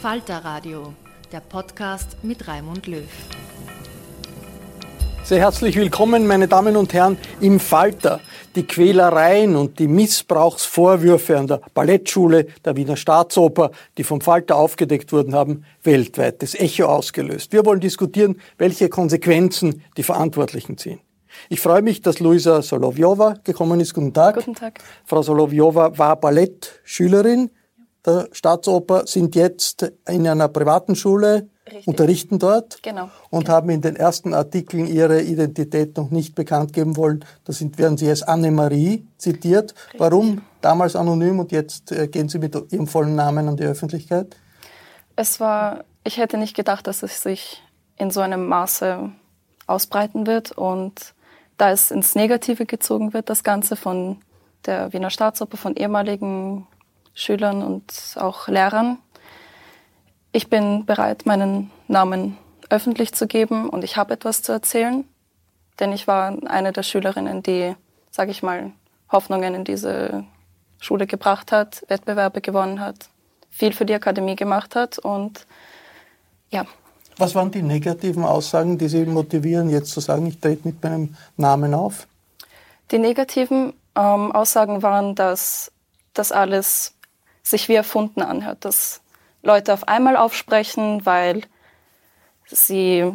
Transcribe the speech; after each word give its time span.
Falter 0.00 0.38
Radio, 0.38 0.94
der 1.30 1.40
Podcast 1.40 2.16
mit 2.22 2.48
Raimund 2.48 2.86
Löw. 2.86 3.04
Sehr 5.24 5.40
herzlich 5.40 5.76
willkommen, 5.76 6.26
meine 6.26 6.48
Damen 6.48 6.74
und 6.78 6.94
Herren, 6.94 7.18
im 7.42 7.60
Falter. 7.60 8.20
Die 8.56 8.62
Quälereien 8.62 9.56
und 9.56 9.78
die 9.78 9.88
Missbrauchsvorwürfe 9.88 11.36
an 11.36 11.48
der 11.48 11.60
Ballettschule 11.74 12.46
der 12.64 12.76
Wiener 12.76 12.96
Staatsoper, 12.96 13.72
die 13.98 14.04
vom 14.04 14.22
Falter 14.22 14.56
aufgedeckt 14.56 15.12
wurden, 15.12 15.34
haben 15.34 15.66
weltweit 15.82 16.40
das 16.40 16.54
Echo 16.54 16.86
ausgelöst. 16.86 17.52
Wir 17.52 17.66
wollen 17.66 17.80
diskutieren, 17.80 18.40
welche 18.56 18.88
Konsequenzen 18.88 19.82
die 19.98 20.02
Verantwortlichen 20.02 20.78
ziehen. 20.78 21.00
Ich 21.50 21.60
freue 21.60 21.82
mich, 21.82 22.00
dass 22.00 22.20
Luisa 22.20 22.62
Solovjova 22.62 23.34
gekommen 23.44 23.80
ist. 23.80 23.92
Guten 23.92 24.14
Tag. 24.14 24.36
Guten 24.36 24.54
Tag. 24.54 24.80
Frau 25.04 25.20
Solovjova 25.20 25.98
war 25.98 26.16
Ballettschülerin 26.16 27.50
der 28.06 28.28
Staatsoper, 28.32 29.06
sind 29.06 29.34
jetzt 29.34 29.92
in 30.08 30.26
einer 30.26 30.48
privaten 30.48 30.96
Schule, 30.96 31.48
Richtig. 31.66 31.86
unterrichten 31.86 32.38
dort 32.38 32.82
Genau. 32.82 33.10
und 33.30 33.48
haben 33.48 33.70
in 33.70 33.80
den 33.80 33.96
ersten 33.96 34.34
Artikeln 34.34 34.86
ihre 34.86 35.22
Identität 35.22 35.96
noch 35.96 36.10
nicht 36.10 36.34
bekannt 36.34 36.72
geben 36.72 36.96
wollen. 36.96 37.24
Da 37.44 37.52
sind, 37.52 37.78
werden 37.78 37.96
sie 37.96 38.08
als 38.08 38.22
Annemarie 38.22 39.06
zitiert. 39.18 39.74
Warum 39.96 40.42
damals 40.60 40.96
anonym 40.96 41.38
und 41.38 41.52
jetzt 41.52 41.92
äh, 41.92 42.08
gehen 42.08 42.28
sie 42.28 42.38
mit 42.38 42.56
ihrem 42.72 42.86
vollen 42.86 43.14
Namen 43.14 43.48
an 43.48 43.56
die 43.56 43.64
Öffentlichkeit? 43.64 44.36
Es 45.16 45.38
war, 45.38 45.84
ich 46.02 46.16
hätte 46.16 46.38
nicht 46.38 46.56
gedacht, 46.56 46.86
dass 46.86 47.02
es 47.02 47.22
sich 47.22 47.62
in 47.96 48.10
so 48.10 48.20
einem 48.20 48.46
Maße 48.46 49.10
ausbreiten 49.66 50.26
wird 50.26 50.52
und 50.52 51.14
da 51.58 51.70
es 51.70 51.90
ins 51.90 52.14
Negative 52.14 52.64
gezogen 52.64 53.12
wird, 53.12 53.28
das 53.28 53.44
Ganze 53.44 53.76
von 53.76 54.16
der 54.66 54.92
Wiener 54.92 55.10
Staatsoper, 55.10 55.56
von 55.56 55.76
ehemaligen 55.76 56.66
Schülern 57.20 57.62
und 57.62 57.92
auch 58.16 58.48
Lehrern. 58.48 58.98
Ich 60.32 60.48
bin 60.48 60.86
bereit, 60.86 61.26
meinen 61.26 61.70
Namen 61.86 62.38
öffentlich 62.70 63.12
zu 63.12 63.26
geben 63.26 63.68
und 63.68 63.84
ich 63.84 63.96
habe 63.96 64.14
etwas 64.14 64.42
zu 64.42 64.52
erzählen, 64.52 65.04
denn 65.80 65.92
ich 65.92 66.06
war 66.06 66.36
eine 66.46 66.72
der 66.72 66.82
Schülerinnen, 66.82 67.42
die, 67.42 67.74
sage 68.10 68.30
ich 68.30 68.42
mal, 68.42 68.72
Hoffnungen 69.12 69.54
in 69.54 69.64
diese 69.64 70.24
Schule 70.80 71.06
gebracht 71.06 71.52
hat, 71.52 71.84
Wettbewerbe 71.88 72.40
gewonnen 72.40 72.80
hat, 72.80 73.10
viel 73.50 73.72
für 73.72 73.84
die 73.84 73.94
Akademie 73.94 74.36
gemacht 74.36 74.74
hat 74.74 74.98
und 74.98 75.46
ja, 76.50 76.64
Was 77.18 77.34
waren 77.34 77.50
die 77.50 77.62
negativen 77.62 78.24
Aussagen, 78.24 78.78
die 78.78 78.88
Sie 78.88 79.04
motivieren, 79.04 79.68
jetzt 79.68 79.90
zu 79.90 80.00
sagen, 80.00 80.26
ich 80.26 80.40
trete 80.40 80.66
mit 80.66 80.82
meinem 80.82 81.16
Namen 81.36 81.74
auf? 81.74 82.06
Die 82.92 82.98
negativen 82.98 83.74
ähm, 83.94 84.32
Aussagen 84.32 84.82
waren, 84.82 85.14
dass 85.14 85.70
das 86.14 86.32
alles 86.32 86.94
sich 87.50 87.68
wie 87.68 87.74
erfunden 87.74 88.22
anhört, 88.22 88.64
dass 88.64 89.02
Leute 89.42 89.72
auf 89.72 89.88
einmal 89.88 90.16
aufsprechen, 90.16 91.04
weil 91.04 91.42
sie 92.46 93.12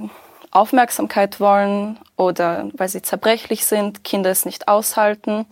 Aufmerksamkeit 0.52 1.40
wollen 1.40 2.00
oder 2.16 2.70
weil 2.74 2.88
sie 2.88 3.02
zerbrechlich 3.02 3.66
sind, 3.66 4.04
Kinder 4.04 4.30
es 4.30 4.46
nicht 4.46 4.68
aushalten. 4.68 5.46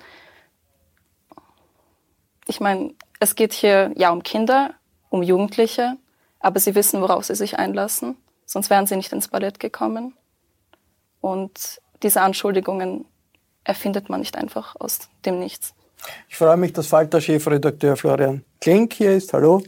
Ich 2.47 2.59
meine, 2.59 2.93
es 3.19 3.35
geht 3.35 3.53
hier 3.53 3.91
ja 3.95 4.11
um 4.11 4.23
Kinder, 4.23 4.73
um 5.09 5.23
Jugendliche, 5.23 5.97
aber 6.39 6.59
sie 6.59 6.75
wissen, 6.75 7.01
worauf 7.01 7.25
sie 7.25 7.35
sich 7.35 7.59
einlassen, 7.59 8.17
sonst 8.45 8.69
wären 8.69 8.87
sie 8.87 8.95
nicht 8.95 9.13
ins 9.13 9.27
Ballett 9.27 9.59
gekommen. 9.59 10.15
Und 11.21 11.81
diese 12.01 12.21
Anschuldigungen 12.21 13.05
erfindet 13.63 14.09
man 14.09 14.19
nicht 14.19 14.35
einfach 14.35 14.75
aus 14.77 14.99
dem 15.25 15.39
Nichts. 15.39 15.73
Ich 16.27 16.35
freue 16.35 16.57
mich, 16.57 16.73
dass 16.73 16.87
Falter-Chefredakteur 16.87 17.95
Florian 17.95 18.43
Klenk 18.63 18.93
hier 18.93 19.11
ist. 19.11 19.33
Hallo. 19.33 19.61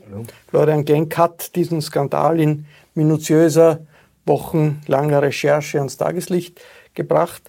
Florian 0.47 0.85
Klenk 0.85 1.17
hat 1.17 1.53
diesen 1.57 1.81
Skandal 1.81 2.39
in 2.39 2.65
minutiöser, 2.93 3.81
wochenlanger 4.25 5.21
Recherche 5.21 5.79
ans 5.79 5.97
Tageslicht 5.97 6.61
gebracht. 6.93 7.41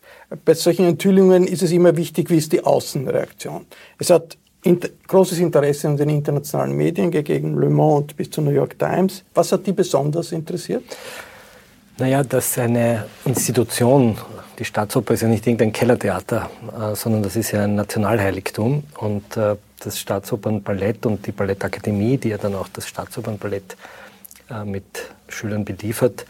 Bei 0.45 0.55
solchen 0.55 0.87
Enthüllungen 0.87 1.47
ist 1.47 1.63
es 1.63 1.71
immer 1.71 1.97
wichtig, 1.97 2.31
wie 2.31 2.39
ist 2.39 2.51
die 2.51 2.65
Außenreaktion. 2.65 3.65
Es 4.01 4.11
hat 4.11 4.37
inter 4.65 4.89
großes 5.07 5.39
Interesse 5.39 5.87
an 5.87 5.97
den 5.97 6.09
internationalen 6.09 6.73
Medien 6.73 7.13
gegeben, 7.13 7.57
Le 7.61 7.71
Monde 7.71 8.13
bis 8.17 8.29
zur 8.29 8.43
New 8.43 8.51
York 8.51 8.77
Times. 8.77 9.23
Was 9.33 9.53
hat 9.53 9.69
die 9.69 9.73
besonders 9.73 10.33
interessiert? 10.33 10.83
Naja, 11.99 12.25
dass 12.25 12.59
eine 12.59 13.07
Institution, 13.25 14.19
die 14.59 14.65
Staatsoper 14.65 15.15
ist 15.15 15.21
ja 15.21 15.29
nicht 15.29 15.47
irgendein 15.47 15.73
Kellertheater, 15.73 16.51
äh, 16.77 16.97
sondern 16.97 17.23
das 17.23 17.37
ist 17.37 17.53
ja 17.53 17.63
ein 17.63 17.77
Nationalheiligtum. 17.77 18.83
Und 18.99 19.37
äh, 19.37 19.55
das 19.81 19.99
Staatsopernballett 19.99 21.07
und 21.07 21.27
die 21.27 21.33
Ballettakademie, 21.33 22.17
die 22.17 22.31
ja 22.31 22.39
dann 22.39 22.55
auch 22.55 22.69
das 22.69 22.87
Staatsopernballett 22.89 23.77
äh, 24.51 24.65
mit 24.65 24.85
Schülern 25.29 25.65
beliefert, 25.65 26.27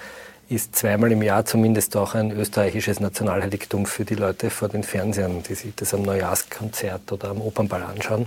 ist 0.48 0.76
zweimal 0.76 1.10
im 1.10 1.22
Jahr 1.22 1.44
zumindest 1.44 1.96
auch 1.96 2.14
ein 2.14 2.30
österreichisches 2.30 3.00
Nationalheiligtum 3.00 3.84
für 3.86 4.04
die 4.04 4.14
Leute 4.14 4.50
vor 4.50 4.68
den 4.68 4.84
Fernsehern, 4.84 5.42
die 5.42 5.54
sich 5.54 5.74
das 5.74 5.92
am 5.92 6.02
Neujahrskonzert 6.02 7.10
oder 7.10 7.30
am 7.30 7.40
Opernball 7.40 7.82
anschauen. 7.82 8.26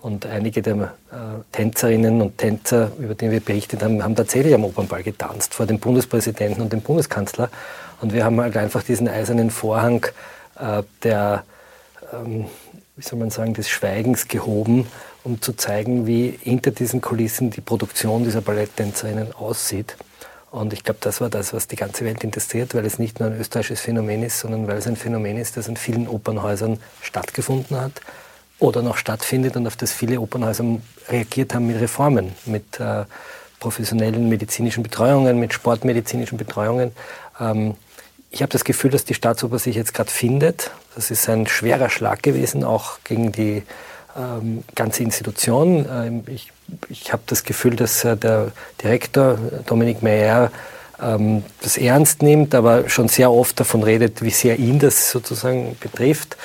Und 0.00 0.26
einige 0.26 0.62
der 0.62 0.76
äh, 0.76 1.16
Tänzerinnen 1.50 2.22
und 2.22 2.38
Tänzer, 2.38 2.92
über 2.98 3.16
die 3.16 3.30
wir 3.32 3.40
berichtet 3.40 3.82
haben, 3.82 4.02
haben 4.02 4.14
tatsächlich 4.14 4.54
am 4.54 4.64
Opernball 4.64 5.02
getanzt 5.02 5.54
vor 5.54 5.66
dem 5.66 5.80
Bundespräsidenten 5.80 6.62
und 6.62 6.72
dem 6.72 6.82
Bundeskanzler. 6.82 7.50
Und 8.00 8.12
wir 8.12 8.24
haben 8.24 8.40
halt 8.40 8.56
einfach 8.56 8.84
diesen 8.84 9.08
eisernen 9.08 9.50
Vorhang 9.50 10.06
äh, 10.60 10.84
der, 11.02 11.42
ähm, 12.12 12.46
wie 12.98 13.04
soll 13.04 13.18
man 13.20 13.30
sagen, 13.30 13.54
des 13.54 13.68
Schweigens 13.68 14.26
gehoben, 14.26 14.88
um 15.22 15.40
zu 15.40 15.52
zeigen, 15.52 16.08
wie 16.08 16.36
hinter 16.42 16.72
diesen 16.72 17.00
Kulissen 17.00 17.50
die 17.50 17.60
Produktion 17.60 18.24
dieser 18.24 18.40
Balletttänzerinnen 18.40 19.32
aussieht. 19.32 19.96
Und 20.50 20.72
ich 20.72 20.82
glaube, 20.82 20.98
das 21.00 21.20
war 21.20 21.30
das, 21.30 21.52
was 21.52 21.68
die 21.68 21.76
ganze 21.76 22.04
Welt 22.04 22.24
interessiert, 22.24 22.74
weil 22.74 22.84
es 22.84 22.98
nicht 22.98 23.20
nur 23.20 23.28
ein 23.28 23.38
österreichisches 23.38 23.82
Phänomen 23.82 24.24
ist, 24.24 24.40
sondern 24.40 24.66
weil 24.66 24.78
es 24.78 24.88
ein 24.88 24.96
Phänomen 24.96 25.36
ist, 25.36 25.56
das 25.56 25.68
in 25.68 25.76
vielen 25.76 26.08
Opernhäusern 26.08 26.80
stattgefunden 27.00 27.80
hat 27.80 28.00
oder 28.58 28.82
noch 28.82 28.96
stattfindet 28.96 29.56
und 29.56 29.68
auf 29.68 29.76
das 29.76 29.92
viele 29.92 30.20
Opernhäuser 30.20 30.64
reagiert 31.08 31.54
haben 31.54 31.68
mit 31.68 31.80
Reformen, 31.80 32.32
mit 32.46 32.80
äh, 32.80 33.04
professionellen 33.60 34.28
medizinischen 34.28 34.82
Betreuungen, 34.82 35.38
mit 35.38 35.52
sportmedizinischen 35.52 36.36
Betreuungen. 36.36 36.90
Ähm, 37.38 37.76
ich 38.30 38.42
habe 38.42 38.52
das 38.52 38.64
Gefühl, 38.64 38.90
dass 38.90 39.04
die 39.04 39.14
Staatsoper 39.14 39.58
sich 39.58 39.76
jetzt 39.76 39.94
gerade 39.94 40.10
findet. 40.10 40.70
Das 40.94 41.10
ist 41.10 41.28
ein 41.28 41.46
schwerer 41.46 41.88
Schlag 41.88 42.22
gewesen, 42.22 42.64
auch 42.64 42.98
gegen 43.04 43.32
die 43.32 43.62
ähm, 44.16 44.64
ganze 44.74 45.02
Institution. 45.02 45.86
Ähm, 45.90 46.24
ich 46.26 46.52
ich 46.88 47.12
habe 47.12 47.22
das 47.26 47.44
Gefühl, 47.44 47.76
dass 47.76 48.04
äh, 48.04 48.16
der 48.16 48.52
Direktor 48.82 49.38
Dominik 49.66 50.02
Meyer 50.02 50.50
ähm, 51.00 51.44
das 51.62 51.76
ernst 51.76 52.22
nimmt, 52.22 52.54
aber 52.54 52.88
schon 52.88 53.08
sehr 53.08 53.30
oft 53.30 53.58
davon 53.58 53.82
redet, 53.82 54.22
wie 54.22 54.30
sehr 54.30 54.58
ihn 54.58 54.78
das 54.78 55.10
sozusagen 55.10 55.76
betrifft. 55.80 56.36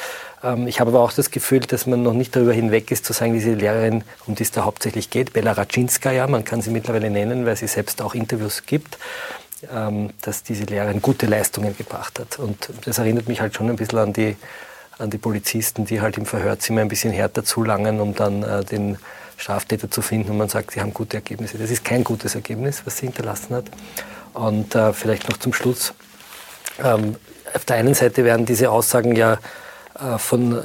Ähm, 0.43 0.67
ich 0.67 0.79
habe 0.79 0.91
aber 0.91 1.01
auch 1.01 1.13
das 1.13 1.31
Gefühl, 1.31 1.61
dass 1.61 1.85
man 1.87 2.03
noch 2.03 2.13
nicht 2.13 2.35
darüber 2.35 2.53
hinweg 2.53 2.91
ist, 2.91 3.05
zu 3.05 3.13
sagen, 3.13 3.33
diese 3.33 3.53
Lehrerin, 3.53 4.03
um 4.25 4.35
die 4.35 4.43
es 4.43 4.51
da 4.51 4.63
hauptsächlich 4.63 5.09
geht, 5.09 5.33
Bella 5.33 5.53
Raczynskaja, 5.53 6.27
man 6.27 6.45
kann 6.45 6.61
sie 6.61 6.71
mittlerweile 6.71 7.09
nennen, 7.09 7.45
weil 7.45 7.55
sie 7.55 7.67
selbst 7.67 8.01
auch 8.01 8.15
Interviews 8.15 8.63
gibt, 8.65 8.97
dass 10.21 10.43
diese 10.43 10.65
Lehrerin 10.65 11.01
gute 11.01 11.25
Leistungen 11.25 11.75
gebracht 11.77 12.19
hat. 12.19 12.39
Und 12.39 12.69
das 12.85 12.97
erinnert 12.97 13.27
mich 13.27 13.41
halt 13.41 13.55
schon 13.55 13.69
ein 13.69 13.75
bisschen 13.75 13.99
an 13.99 14.13
die, 14.13 14.35
an 14.97 15.09
die 15.09 15.17
Polizisten, 15.17 15.85
die 15.85 16.01
halt 16.01 16.17
im 16.17 16.25
Verhörzimmer 16.25 16.81
ein 16.81 16.87
bisschen 16.87 17.11
härter 17.11 17.43
zulangen, 17.43 17.99
um 17.99 18.13
dann 18.15 18.43
äh, 18.43 18.63
den 18.63 18.97
Straftäter 19.37 19.89
zu 19.89 20.01
finden 20.01 20.31
und 20.31 20.37
man 20.37 20.49
sagt, 20.49 20.71
sie 20.71 20.81
haben 20.81 20.93
gute 20.93 21.17
Ergebnisse. 21.17 21.57
Das 21.57 21.69
ist 21.69 21.83
kein 21.83 22.03
gutes 22.03 22.35
Ergebnis, 22.35 22.83
was 22.85 22.97
sie 22.97 23.07
hinterlassen 23.07 23.55
hat. 23.55 23.65
Und 24.33 24.75
äh, 24.75 24.93
vielleicht 24.93 25.29
noch 25.29 25.37
zum 25.37 25.53
Schluss. 25.53 25.93
Ähm, 26.83 27.15
auf 27.53 27.65
der 27.65 27.77
einen 27.77 27.93
Seite 27.93 28.23
werden 28.23 28.45
diese 28.45 28.69
Aussagen 28.71 29.15
ja 29.15 29.37
äh, 29.99 30.17
von 30.17 30.63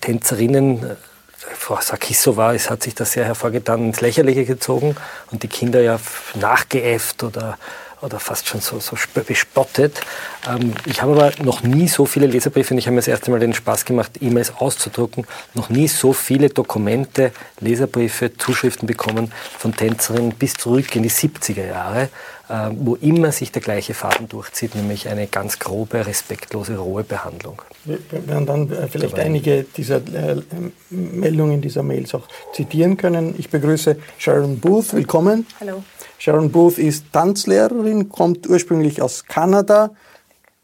Tänzerinnen 0.00 0.96
Frau 1.36 1.80
Sarkissova 1.80 2.54
es 2.54 2.70
hat 2.70 2.82
sich 2.82 2.94
das 2.94 3.12
sehr 3.12 3.24
hervorgetan, 3.24 3.86
ins 3.86 4.00
Lächerliche 4.00 4.44
gezogen 4.44 4.96
und 5.30 5.42
die 5.42 5.48
Kinder 5.48 5.80
ja 5.80 5.98
nachgeäfft 6.34 7.22
oder, 7.22 7.58
oder 8.00 8.20
fast 8.20 8.48
schon 8.48 8.60
so, 8.60 8.78
so 8.80 8.96
bespottet. 9.22 10.00
Ähm, 10.48 10.74
ich 10.86 11.02
habe 11.02 11.12
aber 11.12 11.44
noch 11.44 11.62
nie 11.62 11.88
so 11.88 12.06
viele 12.06 12.26
Leserbriefe, 12.26 12.74
und 12.74 12.78
ich 12.78 12.86
habe 12.86 12.94
mir 12.94 13.00
das 13.00 13.08
erste 13.08 13.30
Mal 13.30 13.40
den 13.40 13.54
Spaß 13.54 13.84
gemacht, 13.84 14.12
E-Mails 14.20 14.52
auszudrucken, 14.56 15.26
noch 15.54 15.70
nie 15.70 15.88
so 15.88 16.12
viele 16.12 16.48
Dokumente, 16.48 17.32
Leserbriefe, 17.60 18.36
Zuschriften 18.36 18.86
bekommen 18.86 19.32
von 19.58 19.74
Tänzerinnen 19.74 20.32
bis 20.32 20.54
zurück 20.54 20.94
in 20.96 21.02
die 21.02 21.10
70er 21.10 21.66
Jahre. 21.66 22.08
Äh, 22.48 22.70
wo 22.76 22.94
immer 22.94 23.32
sich 23.32 23.50
der 23.50 23.60
gleiche 23.60 23.92
Faden 23.92 24.28
durchzieht, 24.28 24.76
nämlich 24.76 25.08
eine 25.08 25.26
ganz 25.26 25.58
grobe, 25.58 26.06
respektlose, 26.06 26.76
rohe 26.76 27.02
Behandlung. 27.02 27.60
Wir 27.84 27.98
werden 28.28 28.46
dann 28.46 28.70
äh, 28.70 28.86
vielleicht 28.86 29.18
einige 29.18 29.64
dieser 29.64 29.96
äh, 29.96 30.36
Meldungen 30.90 31.60
dieser 31.60 31.82
Mails 31.82 32.14
auch 32.14 32.28
zitieren 32.52 32.96
können. 32.96 33.34
Ich 33.36 33.50
begrüße 33.50 33.96
Sharon 34.18 34.60
Booth. 34.60 34.92
Willkommen. 34.92 35.44
Hallo. 35.58 35.82
Sharon 36.18 36.52
Booth 36.52 36.78
ist 36.78 37.06
Tanzlehrerin, 37.12 38.10
kommt 38.10 38.48
ursprünglich 38.48 39.02
aus 39.02 39.24
Kanada. 39.24 39.90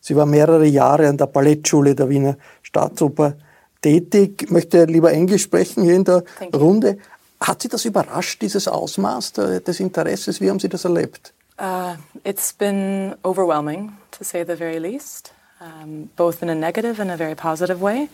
Sie 0.04 0.16
war 0.16 0.26
mehrere 0.26 0.66
Jahre 0.66 1.08
an 1.08 1.16
der 1.16 1.26
Ballettschule 1.26 1.94
der 1.94 2.08
Wiener 2.08 2.36
Staatsoper 2.62 3.34
tätig. 3.80 4.50
Möchte 4.50 4.84
lieber 4.84 5.12
Englisch 5.12 5.44
sprechen 5.44 5.84
hier 5.84 5.94
in 5.94 6.04
der 6.04 6.24
Runde. 6.52 6.98
Hat 7.40 7.62
Sie 7.62 7.68
das 7.68 7.84
überrascht, 7.84 8.42
dieses 8.42 8.66
Ausmaß 8.66 9.32
des 9.32 9.78
Interesses? 9.78 10.40
Wie 10.40 10.50
haben 10.50 10.58
Sie 10.58 10.68
das 10.68 10.84
erlebt? 10.84 11.32
Uh, 11.60 11.94
it's 12.24 12.52
been 12.52 13.14
overwhelming, 13.24 13.92
to 14.10 14.24
say 14.24 14.42
the 14.44 14.56
very 14.56 14.80
least, 14.80 15.32
um, 15.60 16.08
both 16.16 16.42
in 16.42 16.48
a 16.48 16.54
negative 16.54 17.00
and 17.00 17.10
a 17.10 17.16
very 17.16 17.36
positive 17.36 17.80
way. 17.80 18.08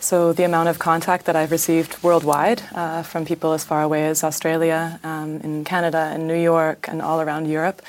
So 0.00 0.32
the 0.32 0.44
amount 0.44 0.70
of 0.70 0.78
contact 0.78 1.26
that 1.26 1.36
I've 1.36 1.50
received 1.50 2.02
worldwide 2.02 2.62
uh, 2.74 3.02
from 3.02 3.26
people 3.26 3.52
as 3.52 3.64
far 3.64 3.82
away 3.82 4.06
as 4.06 4.24
Australia, 4.24 4.98
um, 5.04 5.40
in 5.42 5.64
Canada, 5.64 6.12
in 6.14 6.26
New 6.26 6.40
York, 6.40 6.88
and 6.88 7.02
all 7.02 7.20
around 7.20 7.46
Europe 7.46 7.82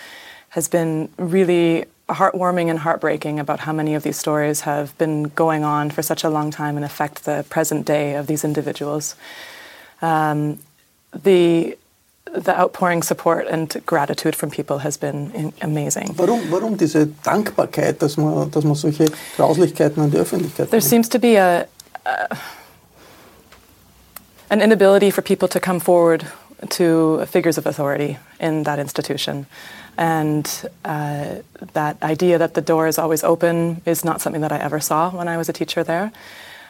has 0.50 0.68
been 0.68 1.08
really 1.18 1.86
heartwarming 2.10 2.70
and 2.70 2.80
heartbreaking 2.80 3.40
about 3.40 3.62
how 3.62 3.74
many 3.74 3.96
of 3.96 4.04
these 4.04 4.18
stories 4.18 4.62
have 4.62 4.98
been 4.98 5.24
going 5.36 5.64
on 5.64 5.90
for 5.90 6.02
such 6.02 6.24
a 6.24 6.30
long 6.30 6.52
time 6.52 6.76
and 6.76 6.86
affect 6.86 7.26
the 7.26 7.46
present 7.50 7.86
day 7.86 8.16
of 8.16 8.28
these 8.28 8.44
individuals. 8.44 9.16
Um, 10.02 10.60
the 11.14 11.78
the 12.34 12.58
outpouring 12.58 13.02
support 13.02 13.48
and 13.48 13.82
gratitude 13.86 14.36
from 14.36 14.52
people 14.52 14.80
has 14.80 14.98
been 14.98 15.54
amazing. 15.62 16.16
Warum, 16.16 16.52
warum 16.52 16.78
diese 16.78 17.08
Dankbarkeit, 17.24 18.00
dass 18.00 18.18
man, 18.18 18.52
dass 18.52 18.64
man 18.64 18.76
solche 18.76 19.06
Grauslichkeiten 19.36 20.04
an 20.04 20.12
die 20.12 20.18
Öffentlichkeit 20.18 20.70
There 20.70 20.82
seems 20.82 21.10
to 21.10 21.20
be 21.20 21.38
a, 21.38 21.68
a, 22.06 22.38
an 24.50 24.62
inability 24.62 25.10
for 25.12 25.24
people 25.24 25.48
to 25.48 25.60
come 25.60 25.80
forward 25.80 26.28
to 26.70 27.26
figures 27.26 27.58
of 27.58 27.66
authority 27.66 28.18
in 28.40 28.64
that 28.64 28.80
institution. 28.80 29.46
And 30.00 30.50
uh, 30.86 31.40
that 31.74 32.02
idea 32.02 32.38
that 32.38 32.54
the 32.54 32.62
door 32.62 32.88
is 32.88 32.98
always 32.98 33.22
open 33.22 33.82
is 33.86 34.06
not 34.06 34.22
something 34.22 34.40
that 34.40 34.54
I 34.54 34.58
ever 34.58 34.80
saw 34.80 35.10
when 35.10 35.28
I 35.28 35.36
was 35.36 35.50
a 35.50 35.54
teacher 35.54 35.84
there. 35.84 36.14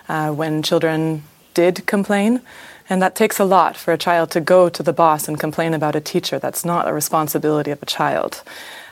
Uh, 0.07 0.31
when 0.31 0.63
children 0.63 1.21
did 1.53 1.85
complain, 1.85 2.41
and 2.89 3.03
that 3.03 3.13
takes 3.13 3.39
a 3.39 3.45
lot 3.45 3.77
for 3.77 3.93
a 3.93 3.99
child 3.99 4.31
to 4.31 4.41
go 4.41 4.67
to 4.67 4.81
the 4.81 4.93
boss 4.93 5.27
and 5.27 5.39
complain 5.39 5.75
about 5.75 5.95
a 5.95 6.01
teacher. 6.01 6.39
That's 6.39 6.65
not 6.65 6.87
a 6.87 6.93
responsibility 6.93 7.69
of 7.69 7.83
a 7.83 7.85
child. 7.85 8.41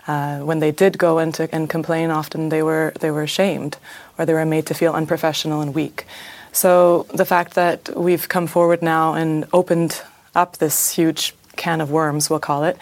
Uh, 0.06 0.42
when 0.42 0.60
they 0.60 0.72
did 0.72 1.00
go 1.00 1.18
into 1.18 1.50
and 1.52 1.68
complain, 1.68 2.12
often 2.12 2.50
they 2.50 2.62
were 2.62 2.94
they 3.00 3.10
were 3.10 3.24
ashamed 3.24 3.78
or 4.20 4.26
they 4.28 4.34
were 4.34 4.46
made 4.46 4.68
to 4.68 4.76
feel 4.76 4.94
unprofessional 4.94 5.62
and 5.62 5.74
weak. 5.74 6.06
So 6.52 7.08
the 7.12 7.26
fact 7.26 7.56
that 7.56 7.90
we've 7.98 8.30
come 8.30 8.46
forward 8.46 8.84
now 8.84 9.16
and 9.16 9.48
opened 9.52 10.04
up 10.36 10.58
this 10.58 10.92
huge 10.92 11.34
can 11.56 11.82
of 11.82 11.90
worms, 11.90 12.30
we'll 12.30 12.40
call 12.40 12.64
it, 12.66 12.78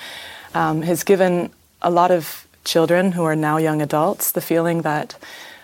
um, 0.55 0.81
has 0.81 1.03
given 1.03 1.51
a 1.81 1.91
lot 1.91 2.09
of 2.09 2.47
children 2.63 3.11
who 3.11 3.23
are 3.23 3.35
now 3.35 3.57
young 3.57 3.81
adults 3.81 4.31
the 4.31 4.41
feeling 4.41 4.81
that 4.81 5.15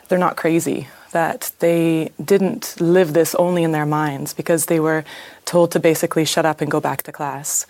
they're 0.08 0.20
not 0.20 0.36
crazy, 0.36 0.88
that 1.12 1.52
they 1.60 2.12
didn't 2.24 2.80
live 2.80 3.14
this 3.14 3.34
only 3.36 3.64
in 3.64 3.72
their 3.72 3.86
minds 3.86 4.34
because 4.34 4.68
they 4.68 4.80
were 4.80 5.04
told 5.46 5.72
to 5.72 5.80
basically 5.80 6.26
shut 6.26 6.46
up 6.46 6.62
and 6.62 6.70
go 6.70 6.80
back 6.80 7.04
to 7.04 7.12
class. 7.12 7.66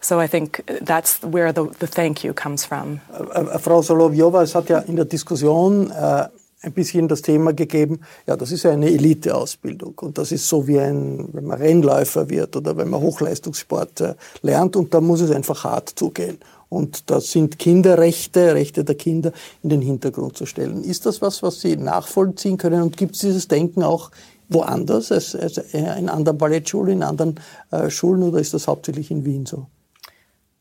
So 0.00 0.18
I 0.18 0.26
think 0.26 0.62
that's 0.80 1.22
where 1.22 1.52
the, 1.52 1.66
the 1.78 1.86
thank 1.86 2.24
you 2.24 2.32
comes 2.34 2.64
from. 2.64 3.00
Äh, 3.12 3.38
äh, 3.38 3.58
Frau 3.58 3.82
Solovjova, 3.82 4.42
es 4.42 4.54
hat 4.54 4.68
ja 4.68 4.78
in 4.80 4.96
der 4.96 5.04
Diskussion 5.04 5.92
äh, 5.92 6.26
ein 6.62 6.72
bisschen 6.72 7.08
das 7.08 7.22
Thema 7.22 7.52
gegeben, 7.52 8.00
ja, 8.26 8.36
das 8.36 8.52
ist 8.52 8.62
ja 8.62 8.70
eine 8.70 8.86
Eliteausbildung 8.86 9.94
und 10.00 10.18
das 10.18 10.32
ist 10.32 10.48
so 10.48 10.66
wie 10.66 10.80
ein, 10.80 11.28
wenn 11.32 11.44
man 11.46 11.58
Rennläufer 11.58 12.28
wird 12.30 12.56
oder 12.56 12.76
wenn 12.76 12.88
man 12.88 13.00
Hochleistungssport 13.00 14.00
äh, 14.00 14.14
lernt 14.42 14.76
und 14.76 14.92
da 14.94 15.00
muss 15.00 15.20
es 15.20 15.30
einfach 15.30 15.64
hart 15.64 15.90
zugehen. 15.90 16.38
Und 16.72 17.10
da 17.10 17.20
sind 17.20 17.58
Kinderrechte, 17.58 18.54
Rechte 18.54 18.82
der 18.82 18.94
Kinder 18.94 19.32
in 19.62 19.68
den 19.68 19.82
Hintergrund 19.82 20.38
zu 20.38 20.46
stellen. 20.46 20.84
Ist 20.84 21.04
das 21.04 21.20
was, 21.20 21.42
was 21.42 21.60
Sie 21.60 21.76
nachvollziehen 21.76 22.56
können? 22.56 22.80
Und 22.80 22.96
gibt 22.96 23.14
es 23.14 23.20
dieses 23.20 23.46
Denken 23.46 23.82
auch 23.82 24.10
woanders, 24.48 25.12
als, 25.12 25.36
als 25.36 25.58
in 25.58 26.08
anderen 26.08 26.38
Ballettschulen, 26.38 26.98
in 26.98 27.02
anderen 27.02 27.38
äh, 27.70 27.90
Schulen 27.90 28.22
oder 28.22 28.38
ist 28.38 28.54
das 28.54 28.68
hauptsächlich 28.68 29.10
in 29.10 29.26
Wien 29.26 29.44
so? 29.44 29.66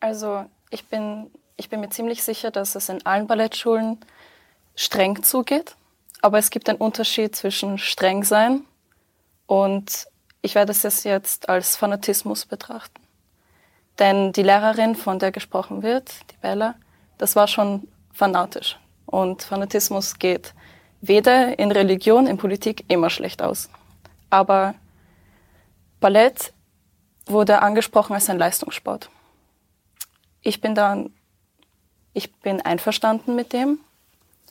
Also 0.01 0.43
ich 0.69 0.85
bin, 0.85 1.31
ich 1.55 1.69
bin 1.69 1.79
mir 1.79 1.89
ziemlich 1.89 2.23
sicher, 2.23 2.51
dass 2.51 2.75
es 2.75 2.89
in 2.89 3.05
allen 3.05 3.27
Ballettschulen 3.27 3.97
streng 4.75 5.23
zugeht. 5.23 5.77
Aber 6.21 6.39
es 6.39 6.49
gibt 6.49 6.67
einen 6.67 6.77
Unterschied 6.77 7.35
zwischen 7.37 7.77
streng 7.77 8.25
sein 8.25 8.63
und 9.47 10.07
ich 10.41 10.55
werde 10.55 10.71
es 10.71 11.03
jetzt 11.03 11.47
als 11.47 11.77
Fanatismus 11.77 12.45
betrachten. 12.45 13.00
Denn 14.01 14.31
die 14.33 14.41
Lehrerin, 14.41 14.95
von 14.95 15.19
der 15.19 15.31
gesprochen 15.31 15.83
wird, 15.83 16.11
die 16.31 16.37
Bella, 16.41 16.73
das 17.19 17.35
war 17.35 17.47
schon 17.47 17.87
fanatisch. 18.11 18.79
Und 19.05 19.43
Fanatismus 19.43 20.17
geht 20.17 20.55
weder 21.01 21.59
in 21.59 21.71
Religion, 21.71 22.25
in 22.25 22.37
Politik 22.37 22.83
immer 22.87 23.11
schlecht 23.11 23.43
aus. 23.43 23.69
Aber 24.31 24.73
Ballett 25.99 26.51
wurde 27.27 27.61
angesprochen 27.61 28.13
als 28.13 28.27
ein 28.27 28.39
Leistungssport. 28.39 29.11
Ich 30.41 30.61
bin 30.61 30.73
da, 30.73 31.05
ich 32.13 32.33
bin 32.39 32.59
einverstanden 32.59 33.35
mit 33.35 33.53
dem, 33.53 33.81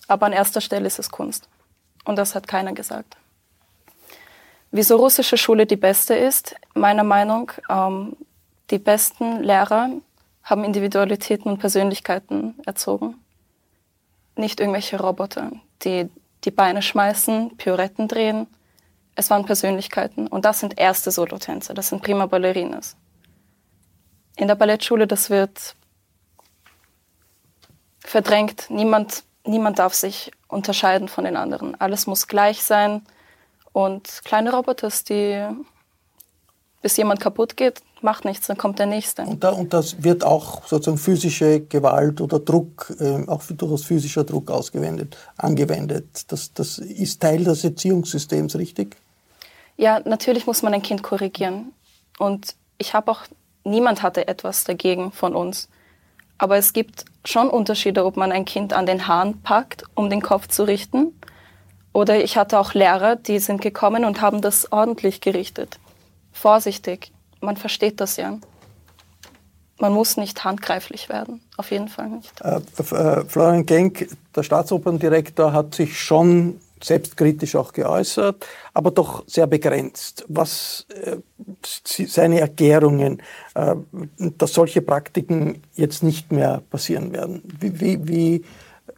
aber 0.06 0.26
an 0.26 0.32
erster 0.32 0.60
Stelle 0.60 0.86
ist 0.86 1.00
es 1.00 1.10
Kunst. 1.10 1.48
Und 2.04 2.14
das 2.14 2.36
hat 2.36 2.46
keiner 2.46 2.72
gesagt. 2.72 3.16
Wieso 4.70 4.94
russische 4.94 5.36
Schule 5.36 5.66
die 5.66 5.74
beste 5.74 6.14
ist, 6.14 6.54
meiner 6.74 7.02
Meinung, 7.02 7.50
ähm, 7.68 8.16
die 8.70 8.78
besten 8.78 9.42
Lehrer 9.42 9.90
haben 10.42 10.64
Individualitäten 10.64 11.50
und 11.50 11.58
Persönlichkeiten 11.58 12.54
erzogen. 12.64 13.16
Nicht 14.36 14.60
irgendwelche 14.60 15.00
Roboter, 15.00 15.52
die 15.82 16.08
die 16.44 16.50
Beine 16.50 16.82
schmeißen, 16.82 17.56
Pirouetten 17.56 18.08
drehen. 18.08 18.46
Es 19.14 19.28
waren 19.28 19.44
Persönlichkeiten 19.44 20.26
und 20.26 20.44
das 20.44 20.60
sind 20.60 20.78
erste 20.78 21.10
Solotänzer, 21.10 21.74
das 21.74 21.88
sind 21.88 22.02
prima 22.02 22.26
Ballerinas. 22.26 22.96
In 24.36 24.48
der 24.48 24.54
Ballettschule, 24.54 25.06
das 25.06 25.28
wird 25.28 25.76
verdrängt. 27.98 28.70
Niemand, 28.70 29.24
niemand 29.44 29.78
darf 29.78 29.92
sich 29.92 30.30
unterscheiden 30.48 31.08
von 31.08 31.24
den 31.24 31.36
anderen. 31.36 31.78
Alles 31.80 32.06
muss 32.06 32.26
gleich 32.26 32.62
sein. 32.62 33.02
Und 33.72 34.22
kleine 34.24 34.52
Roboter, 34.52 34.90
die 35.08 35.46
bis 36.82 36.96
jemand 36.96 37.20
kaputt 37.20 37.56
geht, 37.56 37.82
macht 38.00 38.24
nichts, 38.24 38.46
dann 38.46 38.56
kommt 38.56 38.78
der 38.78 38.86
Nächste. 38.86 39.22
Und, 39.22 39.44
da, 39.44 39.50
und 39.50 39.72
das 39.72 40.02
wird 40.02 40.24
auch 40.24 40.66
sozusagen 40.66 40.98
physische 40.98 41.60
Gewalt 41.60 42.20
oder 42.20 42.38
Druck, 42.38 42.92
äh, 42.98 43.26
auch 43.26 43.42
durchaus 43.44 43.84
physischer 43.84 44.24
Druck 44.24 44.50
ausgewendet, 44.50 45.16
angewendet. 45.36 46.32
Das, 46.32 46.52
das 46.54 46.78
ist 46.78 47.20
Teil 47.20 47.44
des 47.44 47.64
Erziehungssystems, 47.64 48.56
richtig? 48.56 48.96
Ja, 49.76 50.00
natürlich 50.04 50.46
muss 50.46 50.62
man 50.62 50.74
ein 50.74 50.82
Kind 50.82 51.02
korrigieren. 51.02 51.72
Und 52.18 52.54
ich 52.78 52.94
habe 52.94 53.10
auch, 53.10 53.22
niemand 53.64 54.02
hatte 54.02 54.28
etwas 54.28 54.64
dagegen 54.64 55.12
von 55.12 55.34
uns. 55.34 55.68
Aber 56.38 56.56
es 56.56 56.72
gibt 56.72 57.04
schon 57.24 57.50
Unterschiede, 57.50 58.04
ob 58.06 58.16
man 58.16 58.32
ein 58.32 58.46
Kind 58.46 58.72
an 58.72 58.86
den 58.86 59.06
Haaren 59.06 59.42
packt, 59.42 59.84
um 59.94 60.08
den 60.08 60.22
Kopf 60.22 60.48
zu 60.48 60.64
richten. 60.64 61.14
Oder 61.92 62.22
ich 62.22 62.38
hatte 62.38 62.58
auch 62.58 62.72
Lehrer, 62.72 63.16
die 63.16 63.38
sind 63.38 63.60
gekommen 63.60 64.04
und 64.04 64.22
haben 64.22 64.40
das 64.40 64.72
ordentlich 64.72 65.20
gerichtet. 65.20 65.78
Vorsichtig. 66.40 67.12
Man 67.42 67.58
versteht 67.58 68.00
das 68.00 68.16
ja. 68.16 68.38
Man 69.78 69.92
muss 69.92 70.16
nicht 70.16 70.42
handgreiflich 70.42 71.10
werden. 71.10 71.42
Auf 71.58 71.70
jeden 71.70 71.88
Fall 71.88 72.08
nicht. 72.08 72.32
Äh, 72.40 72.60
äh, 72.78 73.24
Florian 73.26 73.66
Genk, 73.66 74.08
der 74.34 74.42
Staatsoperndirektor, 74.42 75.52
hat 75.52 75.74
sich 75.74 76.00
schon 76.00 76.58
selbstkritisch 76.82 77.56
auch 77.56 77.74
geäußert, 77.74 78.46
aber 78.72 78.90
doch 78.90 79.24
sehr 79.26 79.46
begrenzt. 79.46 80.24
Was 80.28 80.86
äh, 80.88 81.18
seine 82.06 82.40
Erklärungen, 82.40 83.22
äh, 83.54 83.76
dass 84.18 84.54
solche 84.54 84.80
Praktiken 84.80 85.62
jetzt 85.74 86.02
nicht 86.02 86.32
mehr 86.32 86.62
passieren 86.70 87.12
werden? 87.12 87.42
Wie, 87.60 87.80
wie, 87.80 88.08
wie 88.08 88.44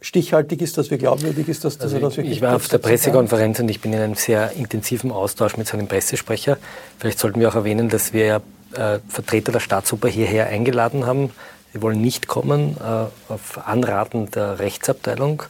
stichhaltig 0.03 0.61
ist 0.61 0.77
das, 0.77 0.91
wie 0.91 0.97
glaubwürdig 0.97 1.47
ist 1.47 1.63
das? 1.63 1.77
Dass 1.77 1.93
also 1.93 2.07
das 2.07 2.17
wirklich 2.17 2.37
ich 2.37 2.41
war 2.41 2.55
auf 2.55 2.67
der 2.67 2.77
Pressekonferenz 2.77 3.59
und 3.59 3.69
ich 3.69 3.81
bin 3.81 3.93
in 3.93 3.99
einem 3.99 4.15
sehr 4.15 4.51
intensiven 4.51 5.11
Austausch 5.11 5.57
mit 5.57 5.67
seinem 5.67 5.87
Pressesprecher. 5.87 6.57
Vielleicht 6.99 7.17
sollten 7.17 7.39
wir 7.39 7.49
auch 7.49 7.55
erwähnen, 7.55 7.89
dass 7.89 8.13
wir 8.13 8.41
äh, 8.75 8.99
Vertreter 9.07 9.51
der 9.51 9.59
Staatsoper 9.59 10.07
hierher 10.07 10.47
eingeladen 10.47 11.05
haben. 11.05 11.31
Sie 11.73 11.81
wollen 11.81 12.01
nicht 12.01 12.27
kommen, 12.27 12.77
äh, 12.77 13.31
auf 13.31 13.65
Anraten 13.65 14.29
der 14.29 14.59
Rechtsabteilung 14.59 15.43